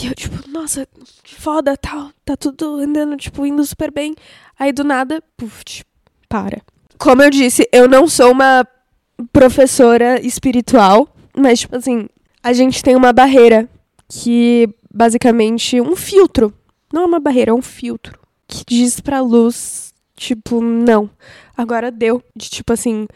e 0.00 0.06
eu, 0.06 0.14
tipo, 0.14 0.48
nossa, 0.48 0.86
que 1.24 1.34
foda, 1.34 1.76
tal, 1.76 2.10
tá 2.24 2.36
tudo 2.36 2.76
andando, 2.76 3.16
tipo, 3.16 3.44
indo 3.44 3.64
super 3.64 3.90
bem. 3.90 4.14
Aí, 4.58 4.72
do 4.72 4.84
nada, 4.84 5.22
puf, 5.36 5.84
para. 6.28 6.60
Como 6.98 7.22
eu 7.22 7.30
disse, 7.30 7.68
eu 7.72 7.88
não 7.88 8.06
sou 8.06 8.32
uma 8.32 8.66
professora 9.32 10.24
espiritual, 10.24 11.08
mas, 11.36 11.60
tipo 11.60 11.76
assim, 11.76 12.08
a 12.42 12.52
gente 12.52 12.82
tem 12.82 12.94
uma 12.94 13.12
barreira 13.12 13.68
que, 14.08 14.68
basicamente, 14.92 15.80
um 15.80 15.96
filtro. 15.96 16.52
Não 16.92 17.02
é 17.02 17.06
uma 17.06 17.20
barreira, 17.20 17.50
é 17.50 17.54
um 17.54 17.62
filtro. 17.62 18.18
Que 18.46 18.64
diz 18.66 19.00
pra 19.00 19.20
luz, 19.20 19.92
tipo, 20.16 20.60
não. 20.60 21.10
Agora 21.56 21.90
deu. 21.90 22.22
De, 22.34 22.48
tipo 22.48 22.72
assim, 22.72 23.06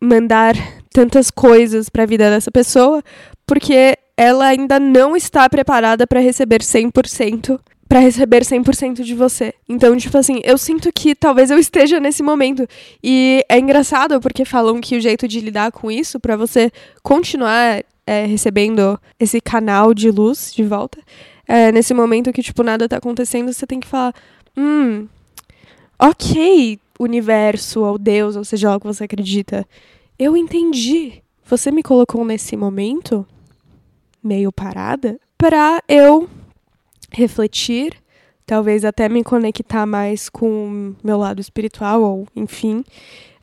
mandar 0.00 0.54
tantas 0.92 1.30
coisas 1.30 1.88
pra 1.88 2.06
vida 2.06 2.30
dessa 2.30 2.50
pessoa, 2.50 3.02
porque 3.46 3.96
ela 4.16 4.46
ainda 4.46 4.78
não 4.78 5.16
está 5.16 5.48
preparada 5.48 6.06
para 6.06 6.20
receber 6.20 6.60
100%, 6.60 7.58
para 7.88 7.98
receber 8.00 8.42
100% 8.42 9.02
de 9.02 9.14
você. 9.14 9.52
Então, 9.68 9.96
tipo 9.96 10.16
assim, 10.16 10.40
eu 10.44 10.56
sinto 10.56 10.90
que 10.92 11.14
talvez 11.14 11.50
eu 11.50 11.58
esteja 11.58 12.00
nesse 12.00 12.22
momento 12.22 12.66
e 13.02 13.44
é 13.48 13.58
engraçado 13.58 14.20
porque 14.20 14.44
falam 14.44 14.80
que 14.80 14.96
o 14.96 15.00
jeito 15.00 15.26
de 15.26 15.40
lidar 15.40 15.72
com 15.72 15.90
isso 15.90 16.20
para 16.20 16.36
você 16.36 16.70
continuar 17.02 17.82
é, 18.06 18.26
recebendo 18.26 18.98
esse 19.18 19.40
canal 19.40 19.94
de 19.94 20.10
luz 20.10 20.52
de 20.54 20.62
volta, 20.62 20.98
é, 21.46 21.72
nesse 21.72 21.92
momento 21.92 22.32
que 22.32 22.42
tipo 22.42 22.62
nada 22.62 22.88
tá 22.88 22.96
acontecendo, 22.96 23.52
você 23.52 23.66
tem 23.66 23.80
que 23.80 23.86
falar, 23.86 24.14
hum, 24.56 25.06
ok, 25.98 26.78
universo 26.98 27.80
ou 27.82 27.98
Deus, 27.98 28.36
ou 28.36 28.44
seja 28.44 28.70
lá 28.70 28.76
o 28.76 28.80
que 28.80 28.86
você 28.86 29.04
acredita, 29.04 29.66
eu 30.18 30.36
entendi. 30.36 31.22
Você 31.46 31.70
me 31.70 31.82
colocou 31.82 32.24
nesse 32.24 32.56
momento 32.56 33.26
meio 34.24 34.50
parada 34.50 35.20
para 35.36 35.82
eu 35.86 36.28
refletir, 37.12 37.94
talvez 38.46 38.84
até 38.84 39.08
me 39.08 39.22
conectar 39.22 39.86
mais 39.86 40.28
com 40.28 40.94
meu 41.04 41.18
lado 41.18 41.40
espiritual 41.40 42.02
ou 42.02 42.26
enfim, 42.34 42.82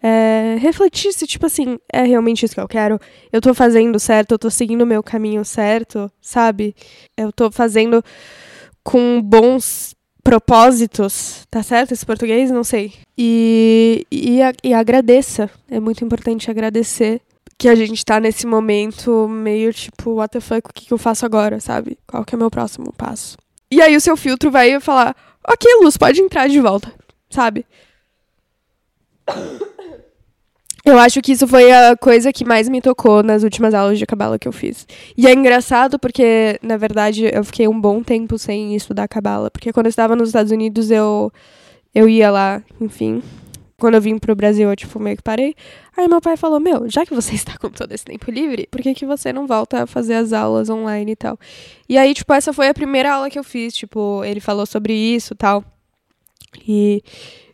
é, 0.02 0.58
refletir 0.60 1.14
se 1.14 1.28
tipo 1.28 1.46
assim, 1.46 1.78
é 1.94 2.04
realmente 2.04 2.44
isso 2.44 2.56
que 2.56 2.60
eu 2.60 2.68
quero, 2.68 3.00
eu 3.32 3.40
tô 3.40 3.54
fazendo 3.54 4.00
certo, 4.00 4.32
eu 4.32 4.40
tô 4.40 4.50
seguindo 4.50 4.82
o 4.82 4.88
meu 4.88 5.04
caminho 5.04 5.46
certo, 5.46 6.12
sabe? 6.20 6.76
Eu 7.16 7.32
tô 7.32 7.52
fazendo 7.52 8.04
com 8.84 9.22
bons 9.22 9.96
propósitos, 10.24 11.46
tá 11.50 11.62
certo 11.62 11.94
esse 11.94 12.06
português? 12.06 12.50
Não 12.50 12.64
sei. 12.64 12.94
E, 13.18 14.06
e, 14.12 14.40
e 14.64 14.74
agradeça, 14.74 15.50
é 15.70 15.80
muito 15.80 16.04
importante 16.04 16.50
agradecer 16.50 17.22
que 17.58 17.68
a 17.70 17.76
gente 17.76 18.04
tá 18.04 18.20
nesse 18.20 18.48
momento 18.48 19.28
meio 19.28 19.74
tipo, 19.74 20.16
what 20.16 20.32
the 20.32 20.40
fuck, 20.40 20.70
o 20.70 20.74
que, 20.74 20.86
que 20.86 20.94
eu 20.94 20.98
faço 20.98 21.26
agora, 21.26 21.60
sabe? 21.60 21.98
Qual 22.08 22.26
que 22.26 22.36
é 22.36 22.38
o 22.38 22.40
meu 22.40 22.50
próximo 22.50 22.92
passo? 22.94 23.38
E 23.70 23.82
aí 23.82 23.96
o 23.96 24.02
seu 24.02 24.18
filtro 24.18 24.52
vai 24.52 24.80
falar, 24.80 25.16
ok, 25.48 25.72
Luz, 25.82 25.96
pode 25.96 26.22
entrar 26.22 26.48
de 26.48 26.60
volta, 26.60 26.94
sabe? 27.30 27.66
Eu 30.84 30.98
acho 30.98 31.22
que 31.22 31.32
isso 31.32 31.48
foi 31.48 31.72
a 31.72 31.96
coisa 31.96 32.34
que 32.34 32.44
mais 32.44 32.68
me 32.68 32.82
tocou 32.82 33.22
nas 33.22 33.44
últimas 33.44 33.74
aulas 33.74 34.00
de 34.00 34.06
cabala 34.06 34.40
que 34.40 34.48
eu 34.48 34.52
fiz. 34.52 34.88
E 35.16 35.28
é 35.28 35.34
engraçado 35.34 36.00
porque, 36.00 36.60
na 36.62 36.76
verdade, 36.76 37.30
eu 37.32 37.44
fiquei 37.44 37.68
um 37.68 37.80
bom 37.80 38.02
tempo 38.02 38.38
sem 38.38 38.76
estudar 38.76 39.08
cabala. 39.08 39.52
Porque 39.52 39.72
quando 39.72 39.86
eu 39.86 39.92
estava 39.92 40.16
nos 40.16 40.30
Estados 40.30 40.52
Unidos, 40.52 40.90
eu, 40.90 41.32
eu 41.94 42.10
ia 42.10 42.32
lá, 42.32 42.64
enfim, 42.80 43.22
quando 43.82 43.96
eu 43.96 44.02
vim 44.02 44.20
pro 44.20 44.36
Brasil, 44.36 44.70
eu, 44.70 44.76
tipo, 44.76 45.00
meio 45.00 45.18
que 45.18 45.24
parei. 45.24 45.56
Aí 45.98 46.08
meu 46.08 46.22
pai 46.22 46.38
falou, 46.38 46.60
meu, 46.60 46.88
já 46.88 47.04
que 47.04 47.16
você 47.16 47.34
está 47.36 47.58
com 47.58 47.70
todo 47.70 47.92
esse 47.92 48.06
tempo 48.06 48.30
livre, 48.30 48.68
por 48.70 48.80
que, 48.80 48.94
que 48.94 49.08
você 49.08 49.34
não 49.34 49.48
volta 49.48 49.84
a 49.84 49.88
fazer 49.88 50.14
as 50.14 50.32
aulas 50.32 50.70
online 50.70 51.14
e 51.14 51.16
tal? 51.16 51.38
E 51.90 51.98
aí, 51.98 52.14
tipo, 52.14 52.32
essa 52.32 52.54
foi 52.54 52.68
a 52.68 52.74
primeira 52.76 53.12
aula 53.12 53.28
que 53.28 53.40
eu 53.40 53.44
fiz, 53.44 53.74
tipo, 53.74 54.24
ele 54.24 54.40
falou 54.40 54.68
sobre 54.68 54.94
isso 54.94 55.34
tal. 55.34 55.64
E 56.68 57.02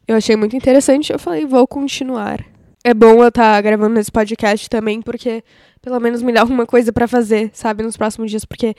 eu 0.05 0.17
achei 0.17 0.36
muito 0.36 0.55
interessante, 0.55 1.13
eu 1.13 1.19
falei, 1.19 1.46
vou 1.46 1.65
continuar. 1.65 2.43
É 2.84 2.93
bom 2.93 3.24
eu 3.24 3.29
estar 3.29 3.55
tá 3.55 3.62
gravando 3.62 3.98
esse 3.98 4.12
podcast 4.12 4.69
também, 4.69 5.01
porque 5.01 5.41
pelo 5.81 6.00
menos 6.01 6.22
me 6.22 6.34
dá 6.34 6.41
alguma 6.41 6.65
coisa 6.65 6.91
para 6.91 7.07
fazer, 7.07 7.51
sabe, 7.53 7.84
nos 7.84 7.96
próximos 7.96 8.29
dias, 8.29 8.43
porque 8.43 8.75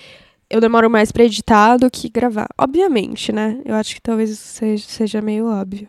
eu 0.50 0.60
demoro 0.60 0.90
mais 0.90 1.10
para 1.10 1.24
editar 1.24 1.78
do 1.78 1.90
que 1.90 2.10
gravar. 2.10 2.48
Obviamente, 2.58 3.32
né? 3.32 3.60
Eu 3.64 3.74
acho 3.74 3.94
que 3.94 4.02
talvez 4.02 4.28
isso 4.28 4.46
seja, 4.46 4.84
seja 4.86 5.22
meio 5.22 5.46
óbvio. 5.46 5.88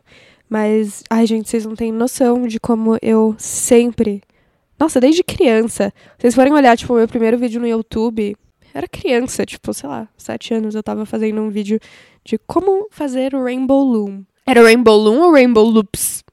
Mas, 0.50 1.04
ai, 1.10 1.28
gente, 1.28 1.48
vocês 1.48 1.66
não 1.66 1.76
têm 1.76 1.92
noção 1.92 2.48
de 2.48 2.60
como 2.60 2.98
eu 3.02 3.36
sempre. 3.38 4.24
Nossa, 4.80 5.00
desde 5.00 5.24
criança. 5.24 5.94
Vocês 6.18 6.34
forem 6.34 6.52
olhar, 6.52 6.76
tipo, 6.76 6.94
o 6.94 6.98
meu 6.98 7.08
primeiro 7.08 7.38
vídeo 7.38 7.62
no 7.62 7.68
YouTube. 7.68 8.36
Era 8.74 8.88
criança, 8.88 9.46
tipo, 9.46 9.74
sei 9.74 9.90
lá, 9.90 10.08
sete 10.18 10.54
anos, 10.54 10.74
eu 10.74 10.82
tava 10.82 11.06
fazendo 11.06 11.42
um 11.42 11.50
vídeo 11.50 11.80
de 12.24 12.38
como 12.40 12.88
fazer 12.90 13.36
o 13.36 13.44
Rainbow 13.44 13.84
Loom. 13.84 14.24
Era 14.46 14.64
Rainbow 14.64 14.98
Loom 14.98 15.22
ou 15.22 15.32
Rainbow 15.32 15.64
Loops? 15.64 16.24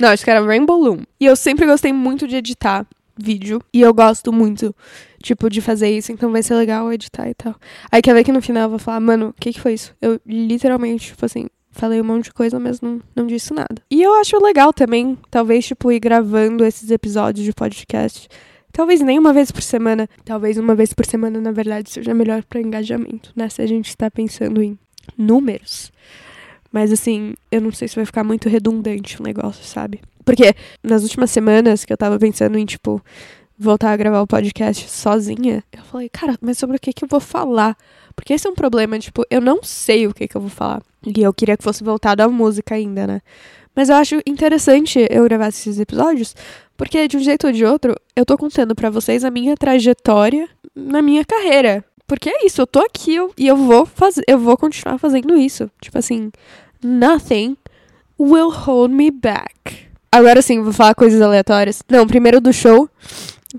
Não, 0.00 0.10
acho 0.10 0.24
que 0.24 0.30
era 0.30 0.44
Rainbow 0.44 0.78
Loom. 0.78 1.02
E 1.18 1.26
eu 1.26 1.34
sempre 1.34 1.66
gostei 1.66 1.92
muito 1.92 2.28
de 2.28 2.36
editar 2.36 2.86
vídeo. 3.16 3.60
E 3.72 3.80
eu 3.80 3.92
gosto 3.92 4.32
muito, 4.32 4.74
tipo, 5.22 5.50
de 5.50 5.60
fazer 5.60 5.90
isso. 5.90 6.12
Então 6.12 6.30
vai 6.30 6.42
ser 6.42 6.54
legal 6.54 6.92
editar 6.92 7.28
e 7.28 7.34
tal. 7.34 7.54
Aí 7.90 8.00
quer 8.00 8.14
ver 8.14 8.22
que 8.22 8.32
no 8.32 8.40
final 8.40 8.64
eu 8.64 8.70
vou 8.70 8.78
falar, 8.78 9.00
mano, 9.00 9.28
o 9.28 9.32
que 9.32 9.52
que 9.52 9.60
foi 9.60 9.74
isso? 9.74 9.94
Eu 10.00 10.20
literalmente, 10.24 11.08
tipo 11.08 11.24
assim, 11.24 11.46
falei 11.70 12.00
um 12.00 12.04
monte 12.04 12.24
de 12.24 12.32
coisa, 12.32 12.58
mas 12.58 12.80
não, 12.80 13.00
não 13.14 13.26
disse 13.26 13.52
nada. 13.52 13.82
E 13.90 14.02
eu 14.02 14.14
acho 14.14 14.42
legal 14.42 14.72
também, 14.72 15.18
talvez, 15.30 15.66
tipo, 15.66 15.92
ir 15.92 16.00
gravando 16.00 16.64
esses 16.64 16.90
episódios 16.90 17.44
de 17.44 17.52
podcast. 17.52 18.28
Talvez 18.72 19.00
nem 19.00 19.18
uma 19.18 19.32
vez 19.32 19.50
por 19.50 19.62
semana. 19.62 20.08
Talvez 20.24 20.56
uma 20.56 20.74
vez 20.74 20.92
por 20.92 21.04
semana, 21.04 21.40
na 21.40 21.52
verdade, 21.52 21.90
seja 21.90 22.14
melhor 22.14 22.42
para 22.44 22.60
engajamento, 22.60 23.32
né? 23.34 23.48
Se 23.48 23.62
a 23.62 23.66
gente 23.66 23.88
está 23.88 24.10
pensando 24.10 24.62
em 24.62 24.78
números. 25.16 25.92
Mas 26.70 26.92
assim, 26.92 27.34
eu 27.50 27.60
não 27.60 27.72
sei 27.72 27.88
se 27.88 27.96
vai 27.96 28.04
ficar 28.04 28.22
muito 28.22 28.48
redundante 28.48 29.20
o 29.20 29.24
negócio, 29.24 29.64
sabe? 29.64 30.00
Porque 30.24 30.54
nas 30.82 31.02
últimas 31.02 31.30
semanas 31.30 31.84
que 31.84 31.92
eu 31.92 31.96
tava 31.96 32.18
pensando 32.18 32.58
em, 32.58 32.66
tipo, 32.66 33.02
voltar 33.58 33.92
a 33.92 33.96
gravar 33.96 34.20
o 34.20 34.26
podcast 34.26 34.88
sozinha, 34.88 35.64
eu 35.72 35.82
falei, 35.84 36.08
cara, 36.08 36.36
mas 36.40 36.58
sobre 36.58 36.76
o 36.76 36.80
que 36.80 36.92
que 36.92 37.04
eu 37.04 37.08
vou 37.08 37.20
falar? 37.20 37.76
Porque 38.18 38.32
esse 38.32 38.48
é 38.48 38.50
um 38.50 38.54
problema, 38.54 38.98
tipo, 38.98 39.24
eu 39.30 39.40
não 39.40 39.62
sei 39.62 40.08
o 40.08 40.12
que 40.12 40.26
que 40.26 40.36
eu 40.36 40.40
vou 40.40 40.50
falar. 40.50 40.82
E 41.06 41.22
eu 41.22 41.32
queria 41.32 41.56
que 41.56 41.62
fosse 41.62 41.84
voltado 41.84 42.20
à 42.20 42.28
música 42.28 42.74
ainda, 42.74 43.06
né? 43.06 43.20
Mas 43.76 43.88
eu 43.88 43.94
acho 43.94 44.20
interessante 44.26 45.06
eu 45.08 45.22
gravar 45.22 45.46
esses 45.46 45.78
episódios, 45.78 46.34
porque 46.76 47.06
de 47.06 47.16
um 47.16 47.20
jeito 47.20 47.46
ou 47.46 47.52
de 47.52 47.64
outro, 47.64 47.94
eu 48.16 48.26
tô 48.26 48.36
contando 48.36 48.74
para 48.74 48.90
vocês 48.90 49.24
a 49.24 49.30
minha 49.30 49.56
trajetória 49.56 50.48
na 50.74 51.00
minha 51.00 51.24
carreira. 51.24 51.84
Porque 52.08 52.28
é 52.28 52.44
isso, 52.44 52.60
eu 52.60 52.66
tô 52.66 52.80
aqui 52.80 53.14
eu, 53.14 53.32
e 53.38 53.46
eu 53.46 53.56
vou 53.56 53.86
fazer, 53.86 54.24
eu 54.26 54.36
vou 54.36 54.56
continuar 54.56 54.98
fazendo 54.98 55.36
isso. 55.36 55.70
Tipo 55.80 55.98
assim, 55.98 56.32
nothing 56.82 57.56
will 58.18 58.50
hold 58.50 58.90
me 58.90 59.12
back. 59.12 59.86
Agora 60.10 60.42
sim, 60.42 60.60
vou 60.60 60.72
falar 60.72 60.96
coisas 60.96 61.22
aleatórias. 61.22 61.84
Não, 61.88 62.04
primeiro 62.04 62.40
do 62.40 62.52
show. 62.52 62.90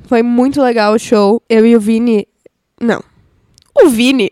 Foi 0.04 0.22
muito 0.22 0.62
legal 0.62 0.94
o 0.96 1.00
show. 1.00 1.42
Eu 1.48 1.66
e 1.66 1.78
o 1.78 1.80
Vini. 1.80 2.28
Não. 2.82 3.02
O 3.84 3.90
Vini 3.90 4.32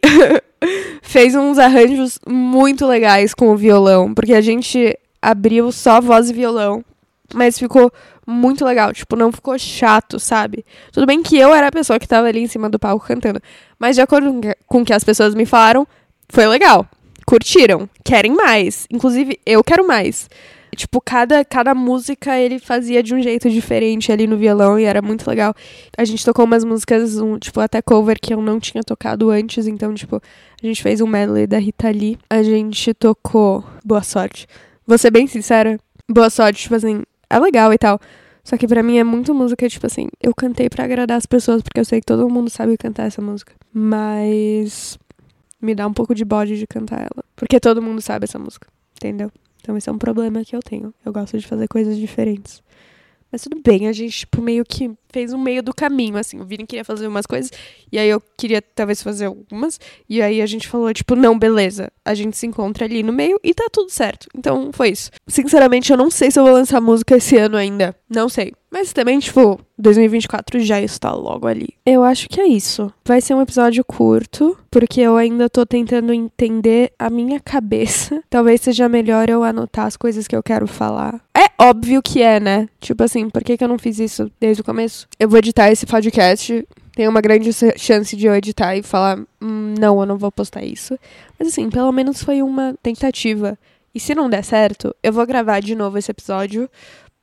fez 1.02 1.36
uns 1.36 1.58
arranjos 1.58 2.20
muito 2.28 2.86
legais 2.86 3.34
com 3.34 3.50
o 3.50 3.58
violão. 3.58 4.14
Porque 4.14 4.34
a 4.34 4.42
gente 4.42 4.98
abriu 5.22 5.72
só 5.72 6.02
voz 6.02 6.30
e 6.30 6.34
violão. 6.34 6.84
Mas 7.34 7.60
ficou 7.60 7.92
muito 8.26 8.66
legal. 8.66 8.94
Tipo, 8.94 9.16
não 9.16 9.32
ficou 9.32 9.58
chato, 9.58 10.20
sabe? 10.20 10.66
Tudo 10.92 11.06
bem 11.06 11.24
que 11.24 11.38
eu 11.38 11.54
era 11.54 11.68
a 11.68 11.72
pessoa 11.72 12.00
que 12.00 12.08
tava 12.08 12.28
ali 12.28 12.42
em 12.42 12.48
cima 12.48 12.70
do 12.70 12.80
palco 12.80 13.06
cantando. 13.06 13.42
Mas 13.80 13.96
de 13.96 14.02
acordo 14.02 14.40
com 14.66 14.82
o 14.82 14.86
que 14.86 14.94
as 14.94 15.04
pessoas 15.04 15.34
me 15.34 15.46
falaram, 15.46 15.88
foi 16.30 16.48
legal. 16.48 16.86
Curtiram. 17.26 17.90
Querem 18.04 18.34
mais. 18.34 18.88
Inclusive, 18.92 19.40
eu 19.46 19.64
quero 19.64 19.88
mais. 19.88 20.30
Tipo, 20.76 21.02
cada, 21.02 21.44
cada 21.44 21.74
música 21.74 22.38
ele 22.38 22.60
fazia 22.60 23.02
de 23.02 23.16
um 23.16 23.22
jeito 23.22 23.50
diferente 23.50 24.12
ali 24.12 24.28
no 24.28 24.38
violão 24.38 24.80
e 24.80 24.84
era 24.84 25.02
muito 25.02 25.28
legal. 25.28 25.54
A 25.98 26.06
gente 26.06 26.24
tocou 26.24 26.46
umas 26.46 26.64
músicas, 26.64 27.18
um, 27.18 27.40
tipo, 27.40 27.60
até 27.60 27.82
cover 27.82 28.20
que 28.20 28.34
eu 28.34 28.42
não 28.42 28.60
tinha 28.60 28.84
tocado 28.84 29.30
antes, 29.30 29.66
então, 29.66 29.94
tipo, 29.94 30.18
a 30.18 30.66
gente 30.66 30.82
fez 30.84 31.02
um 31.02 31.08
medley 31.08 31.48
da 31.48 31.58
Rita 31.58 31.90
Lee. 31.90 32.18
A 32.30 32.44
gente 32.44 32.94
tocou 32.94 33.64
Boa 33.84 34.04
Sorte. 34.04 34.48
Vou 34.86 34.98
ser 34.98 35.12
bem 35.12 35.26
sincera, 35.26 35.80
Boa 36.10 36.30
Sorte, 36.30 36.62
tipo 36.62 36.76
assim, 36.76 37.04
é 37.30 37.40
legal 37.40 37.74
e 37.74 37.78
tal. 37.78 38.00
Só 38.44 38.56
que 38.56 38.68
pra 38.68 38.82
mim 38.82 38.98
é 38.98 39.04
muito 39.04 39.34
música, 39.34 39.68
tipo 39.68 39.86
assim, 39.86 40.08
eu 40.22 40.34
cantei 40.34 40.70
para 40.70 40.86
agradar 40.86 41.18
as 41.18 41.26
pessoas, 41.26 41.62
porque 41.62 41.80
eu 41.80 41.86
sei 41.86 42.00
que 42.00 42.06
todo 42.06 42.30
mundo 42.30 42.50
sabe 42.50 42.78
cantar 42.78 43.08
essa 43.08 43.22
música. 43.22 43.54
Mas 43.74 44.98
me 45.62 45.76
dá 45.76 45.86
um 45.88 45.94
pouco 45.94 46.16
de 46.16 46.24
bode 46.24 46.58
de 46.58 46.66
cantar 46.66 47.00
ela. 47.00 47.24
Porque 47.36 47.60
todo 47.60 47.82
mundo 47.82 48.02
sabe 48.02 48.24
essa 48.24 48.40
música, 48.40 48.68
entendeu? 48.96 49.32
Então 49.68 49.76
esse 49.76 49.90
é 49.90 49.92
um 49.92 49.98
problema 49.98 50.46
que 50.46 50.56
eu 50.56 50.62
tenho. 50.62 50.94
Eu 51.06 51.12
gosto 51.12 51.38
de 51.38 51.46
fazer 51.46 51.68
coisas 51.68 51.98
diferentes. 51.98 52.64
Mas 53.30 53.42
tudo 53.42 53.62
bem, 53.62 53.90
a 53.90 53.92
gente, 53.92 54.20
tipo, 54.20 54.42
meio 54.42 54.64
que 54.64 54.90
fez 55.12 55.34
um 55.34 55.38
meio 55.38 55.62
do 55.62 55.74
caminho, 55.74 56.16
assim. 56.16 56.40
O 56.40 56.46
Vini 56.46 56.66
queria 56.66 56.86
fazer 56.86 57.06
umas 57.06 57.26
coisas, 57.26 57.52
e 57.92 58.00
aí 58.00 58.08
eu 58.08 58.24
queria 58.38 58.62
talvez 58.62 59.04
fazer 59.04 59.26
algumas. 59.26 59.78
E 60.08 60.22
aí 60.22 60.42
a 60.42 60.46
gente 60.46 60.70
falou, 60.70 60.94
tipo, 60.94 61.18
não, 61.18 61.38
beleza. 61.38 61.92
A 62.06 62.14
gente 62.14 62.38
se 62.38 62.48
encontra 62.48 62.86
ali 62.86 63.04
no 63.04 63.12
meio 63.12 63.38
e 63.44 63.54
tá 63.54 63.68
tudo 63.70 63.90
certo. 63.90 64.30
Então 64.34 64.72
foi 64.72 64.92
isso. 64.92 65.12
Sinceramente, 65.28 65.92
eu 65.92 65.98
não 65.98 66.10
sei 66.10 66.32
se 66.32 66.40
eu 66.40 66.46
vou 66.46 66.54
lançar 66.54 66.80
música 66.80 67.18
esse 67.18 67.36
ano 67.36 67.58
ainda. 67.58 67.94
Não 68.10 68.30
sei. 68.30 68.54
Mas 68.80 68.94
também, 68.94 69.18
tipo, 69.18 69.60
2024 69.80 70.60
já 70.60 70.80
está 70.80 71.12
logo 71.12 71.48
ali. 71.48 71.70
Eu 71.84 72.04
acho 72.04 72.30
que 72.30 72.40
é 72.40 72.46
isso. 72.46 72.94
Vai 73.04 73.20
ser 73.22 73.34
um 73.34 73.42
episódio 73.42 73.84
curto, 73.84 74.56
porque 74.70 75.02
eu 75.02 75.18
ainda 75.18 75.50
tô 75.50 75.66
tentando 75.66 76.14
entender 76.14 76.94
a 77.00 77.10
minha 77.10 77.40
cabeça. 77.42 78.22
Talvez 78.30 78.62
seja 78.62 78.88
melhor 78.88 79.32
eu 79.32 79.44
anotar 79.44 79.88
as 79.88 79.98
coisas 79.98 80.28
que 80.28 80.36
eu 80.36 80.44
quero 80.44 80.68
falar. 80.68 81.20
É 81.36 81.48
óbvio 81.60 82.04
que 82.04 82.22
é, 82.22 82.40
né? 82.40 82.70
Tipo 82.80 83.04
assim, 83.04 83.32
por 83.32 83.44
que, 83.44 83.58
que 83.58 83.64
eu 83.64 83.68
não 83.68 83.80
fiz 83.80 83.98
isso 83.98 84.32
desde 84.40 84.62
o 84.62 84.64
começo? 84.64 85.08
Eu 85.20 85.28
vou 85.28 85.40
editar 85.40 85.72
esse 85.72 85.88
podcast. 85.88 86.64
Tem 86.96 87.08
uma 87.08 87.20
grande 87.20 87.50
chance 87.78 88.16
de 88.16 88.28
eu 88.28 88.36
editar 88.36 88.76
e 88.76 88.84
falar: 88.84 89.18
hum, 89.42 89.74
não, 89.80 90.00
eu 90.00 90.06
não 90.06 90.20
vou 90.20 90.32
postar 90.32 90.64
isso. 90.64 91.00
Mas 91.40 91.48
assim, 91.48 91.68
pelo 91.72 91.92
menos 91.92 92.22
foi 92.22 92.44
uma 92.44 92.76
tentativa. 92.84 93.58
E 93.96 94.00
se 94.00 94.14
não 94.14 94.30
der 94.30 94.44
certo, 94.44 94.96
eu 95.02 95.12
vou 95.12 95.26
gravar 95.26 95.60
de 95.62 95.74
novo 95.74 95.98
esse 95.98 96.12
episódio 96.12 96.70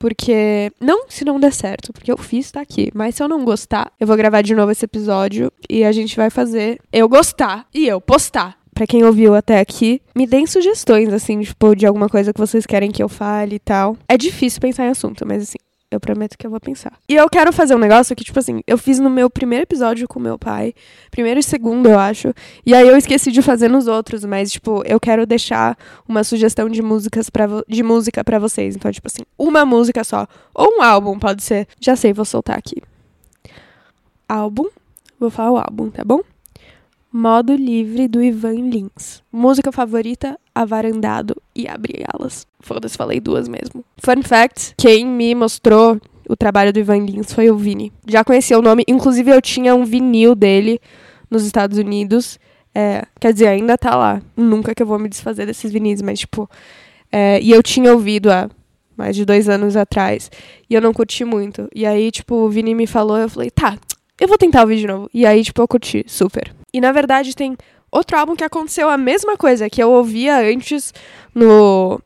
porque. 0.05 0.71
Não 0.79 1.07
se 1.09 1.25
não 1.25 1.41
der 1.41 1.55
certo, 1.55 1.91
porque 1.91 2.13
eu 2.13 2.19
fiz, 2.19 2.51
tá 2.51 2.61
aqui. 2.61 2.91
Mas 2.93 3.15
se 3.15 3.23
eu 3.23 3.29
não 3.29 3.43
gostar, 3.43 3.91
eu 3.99 4.07
vou 4.07 4.15
gravar 4.19 4.43
de 4.43 4.55
novo 4.55 4.71
esse 4.71 4.85
episódio 4.85 5.51
e 5.67 5.83
a 5.83 5.93
gente 5.93 6.15
vai 6.15 6.29
fazer 6.29 6.79
eu 6.93 7.09
gostar 7.09 7.67
e 7.73 7.89
eu 7.89 8.03
postar. 8.03 8.59
Pra 8.75 8.87
quem 8.87 9.03
ouviu 9.03 9.35
até 9.35 9.61
aqui, 9.61 10.03
me 10.15 10.27
deem 10.27 10.47
sugestões, 10.47 11.11
assim, 11.11 11.41
tipo, 11.41 11.75
de 11.75 11.87
alguma 11.87 12.09
coisa 12.09 12.35
que 12.35 12.41
vocês 12.41 12.67
querem 12.67 12.91
que 12.91 13.03
eu 13.03 13.09
fale 13.09 13.55
e 13.55 13.59
tal. 13.59 13.97
É 14.07 14.19
difícil 14.19 14.61
pensar 14.61 14.85
em 14.85 14.91
assunto, 14.91 15.25
mas 15.25 15.45
assim, 15.45 15.59
eu 15.95 16.01
prometo 16.01 16.37
que 16.37 16.47
eu 16.47 16.51
vou 16.51 16.61
pensar. 16.61 16.93
E 17.09 17.15
eu 17.15 17.29
quero 17.29 17.53
fazer 17.53 17.75
um 17.75 17.79
negócio 17.79 18.15
que, 18.15 18.25
tipo 18.25 18.39
assim, 18.39 18.61
eu 18.67 18.77
fiz 18.77 18.99
no 18.99 19.09
meu 19.09 19.31
primeiro 19.31 19.63
episódio 19.63 20.07
com 20.09 20.19
meu 20.21 20.39
pai. 20.39 20.75
Primeiro 21.11 21.41
e 21.41 21.43
segundo, 21.43 21.89
eu 21.89 21.99
acho. 21.99 22.35
E 22.65 22.75
aí 22.75 22.87
eu 22.87 22.97
esqueci 22.97 23.31
de 23.31 23.43
fazer 23.43 23.69
nos 23.69 23.87
outros, 23.87 24.25
mas, 24.25 24.53
tipo, 24.53 24.83
eu 24.87 24.99
quero 25.01 25.27
deixar 25.27 25.77
uma 26.09 26.25
sugestão 26.25 26.69
de 26.69 26.83
músicas 26.83 27.31
para 27.31 27.47
de 27.69 27.83
música 27.83 28.25
para 28.25 28.39
vocês. 28.39 28.77
Então, 28.77 28.91
tipo 28.91 29.07
assim, 29.07 29.23
uma 29.39 29.65
música 29.65 30.05
só. 30.05 30.27
Ou 30.55 30.79
um 30.79 30.83
álbum, 30.83 31.19
pode 31.19 31.43
ser. 31.43 31.67
Já 31.81 31.97
sei, 31.97 32.13
vou 32.13 32.25
soltar 32.25 32.59
aqui. 32.59 32.83
Álbum. 34.29 34.69
Vou 35.19 35.31
falar 35.31 35.53
o 35.53 35.59
álbum, 35.59 35.91
tá 35.91 36.03
bom? 36.05 36.21
Modo 37.17 37.55
Livre 37.55 38.09
do 38.09 38.21
Ivan 38.21 38.69
Lins. 38.69 39.23
Música 39.31 39.71
favorita, 39.71 40.37
Avarandado 40.53 41.41
e 41.55 41.69
Abre 41.69 42.03
Alas. 42.13 42.45
Foda-se, 42.59 42.97
falei 42.97 43.21
duas 43.21 43.47
mesmo. 43.47 43.85
Fun 43.99 44.21
fact: 44.25 44.75
quem 44.77 45.07
me 45.07 45.33
mostrou 45.33 46.01
o 46.29 46.35
trabalho 46.35 46.73
do 46.73 46.81
Ivan 46.81 47.07
Lins 47.07 47.33
foi 47.33 47.49
o 47.53 47.57
Vini. 47.57 47.93
Já 48.05 48.25
conhecia 48.25 48.59
o 48.59 48.63
nome, 48.63 48.83
inclusive 48.89 49.31
eu 49.31 49.41
tinha 49.41 49.77
um 49.77 49.85
vinil 49.85 50.35
dele 50.35 50.81
nos 51.31 51.47
Estados 51.47 51.79
Unidos. 51.79 52.37
É, 52.75 53.05
quer 53.21 53.33
dizer, 53.33 53.47
ainda 53.47 53.79
tá 53.79 53.95
lá. 53.95 54.21
Nunca 54.37 54.75
que 54.75 54.83
eu 54.83 54.87
vou 54.87 54.99
me 54.99 55.09
desfazer 55.09 55.47
desses 55.47 55.71
vinis, 55.71 56.03
mas 56.03 56.19
tipo. 56.19 56.51
É, 57.13 57.41
e 57.41 57.53
eu 57.53 57.63
tinha 57.63 57.93
ouvido 57.93 58.29
há 58.29 58.51
mais 58.97 59.15
de 59.15 59.25
dois 59.25 59.49
anos 59.49 59.77
atrás. 59.77 60.33
E 60.69 60.75
eu 60.75 60.81
não 60.81 60.93
curti 60.93 61.25
muito. 61.25 61.69
E 61.73 61.87
aí, 61.87 62.11
tipo, 62.11 62.35
o 62.35 62.51
Vini 62.51 62.75
me 62.75 62.89
falou, 62.89 63.17
eu 63.17 63.29
falei, 63.29 63.53
tá, 63.53 63.79
eu 64.21 64.27
vou 64.27 64.37
tentar 64.37 64.63
ouvir 64.63 64.79
de 64.79 64.89
novo. 64.89 65.09
E 65.15 65.25
aí, 65.25 65.45
tipo, 65.45 65.63
eu 65.63 65.69
curti, 65.69 66.05
super. 66.09 66.53
E 66.75 66.81
na 66.81 66.91
verdade 66.91 67.37
tem 67.37 67.57
outro 67.89 68.19
álbum 68.19 68.35
que 68.35 68.43
aconteceu 68.43 68.91
a 68.91 68.99
mesma 68.99 69.37
coisa, 69.37 69.71
que 69.71 69.81
eu 69.81 69.93
ouvia 69.93 70.39
antes 70.39 70.93
no 71.33 72.01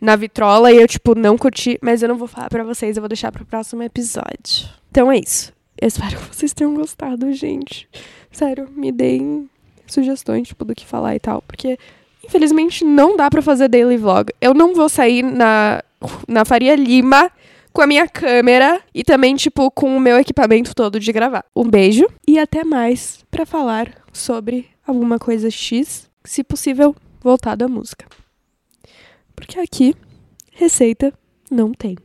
na 0.00 0.14
vitrola 0.14 0.70
e 0.72 0.76
eu 0.76 0.86
tipo 0.86 1.16
não 1.16 1.36
curti, 1.36 1.78
mas 1.82 2.00
eu 2.00 2.08
não 2.08 2.16
vou 2.16 2.28
falar 2.28 2.48
para 2.48 2.62
vocês, 2.62 2.96
eu 2.96 3.00
vou 3.00 3.08
deixar 3.08 3.32
para 3.32 3.42
o 3.42 3.46
próximo 3.46 3.82
episódio. 3.82 4.68
Então 4.88 5.10
é 5.10 5.18
isso. 5.18 5.52
Eu 5.80 5.88
espero 5.88 6.16
que 6.16 6.36
vocês 6.36 6.52
tenham 6.52 6.74
gostado, 6.74 7.32
gente. 7.32 7.88
Sério, 8.30 8.68
me 8.70 8.92
deem 8.92 9.50
sugestões 9.86 10.46
tipo 10.46 10.64
do 10.64 10.74
que 10.76 10.86
falar 10.86 11.16
e 11.16 11.20
tal, 11.20 11.42
porque 11.42 11.76
infelizmente 12.24 12.84
não 12.84 13.16
dá 13.16 13.28
para 13.28 13.42
fazer 13.42 13.66
daily 13.66 13.96
vlog. 13.96 14.32
Eu 14.40 14.54
não 14.54 14.74
vou 14.74 14.88
sair 14.88 15.22
na 15.22 15.82
na 16.28 16.44
Faria 16.44 16.76
Lima 16.76 17.32
com 17.72 17.82
a 17.82 17.86
minha 17.86 18.08
câmera 18.08 18.80
e 18.94 19.02
também, 19.02 19.34
tipo, 19.34 19.70
com 19.70 19.96
o 19.96 20.00
meu 20.00 20.18
equipamento 20.18 20.74
todo 20.74 21.00
de 21.00 21.12
gravar. 21.12 21.44
Um 21.54 21.68
beijo 21.68 22.06
e 22.26 22.38
até 22.38 22.64
mais 22.64 23.24
para 23.30 23.46
falar 23.46 23.90
sobre 24.12 24.68
alguma 24.86 25.18
coisa 25.18 25.50
X, 25.50 26.10
se 26.24 26.44
possível, 26.44 26.94
voltado 27.20 27.64
à 27.64 27.68
música. 27.68 28.06
Porque 29.34 29.58
aqui, 29.58 29.94
receita 30.52 31.12
não 31.50 31.72
tem. 31.72 31.96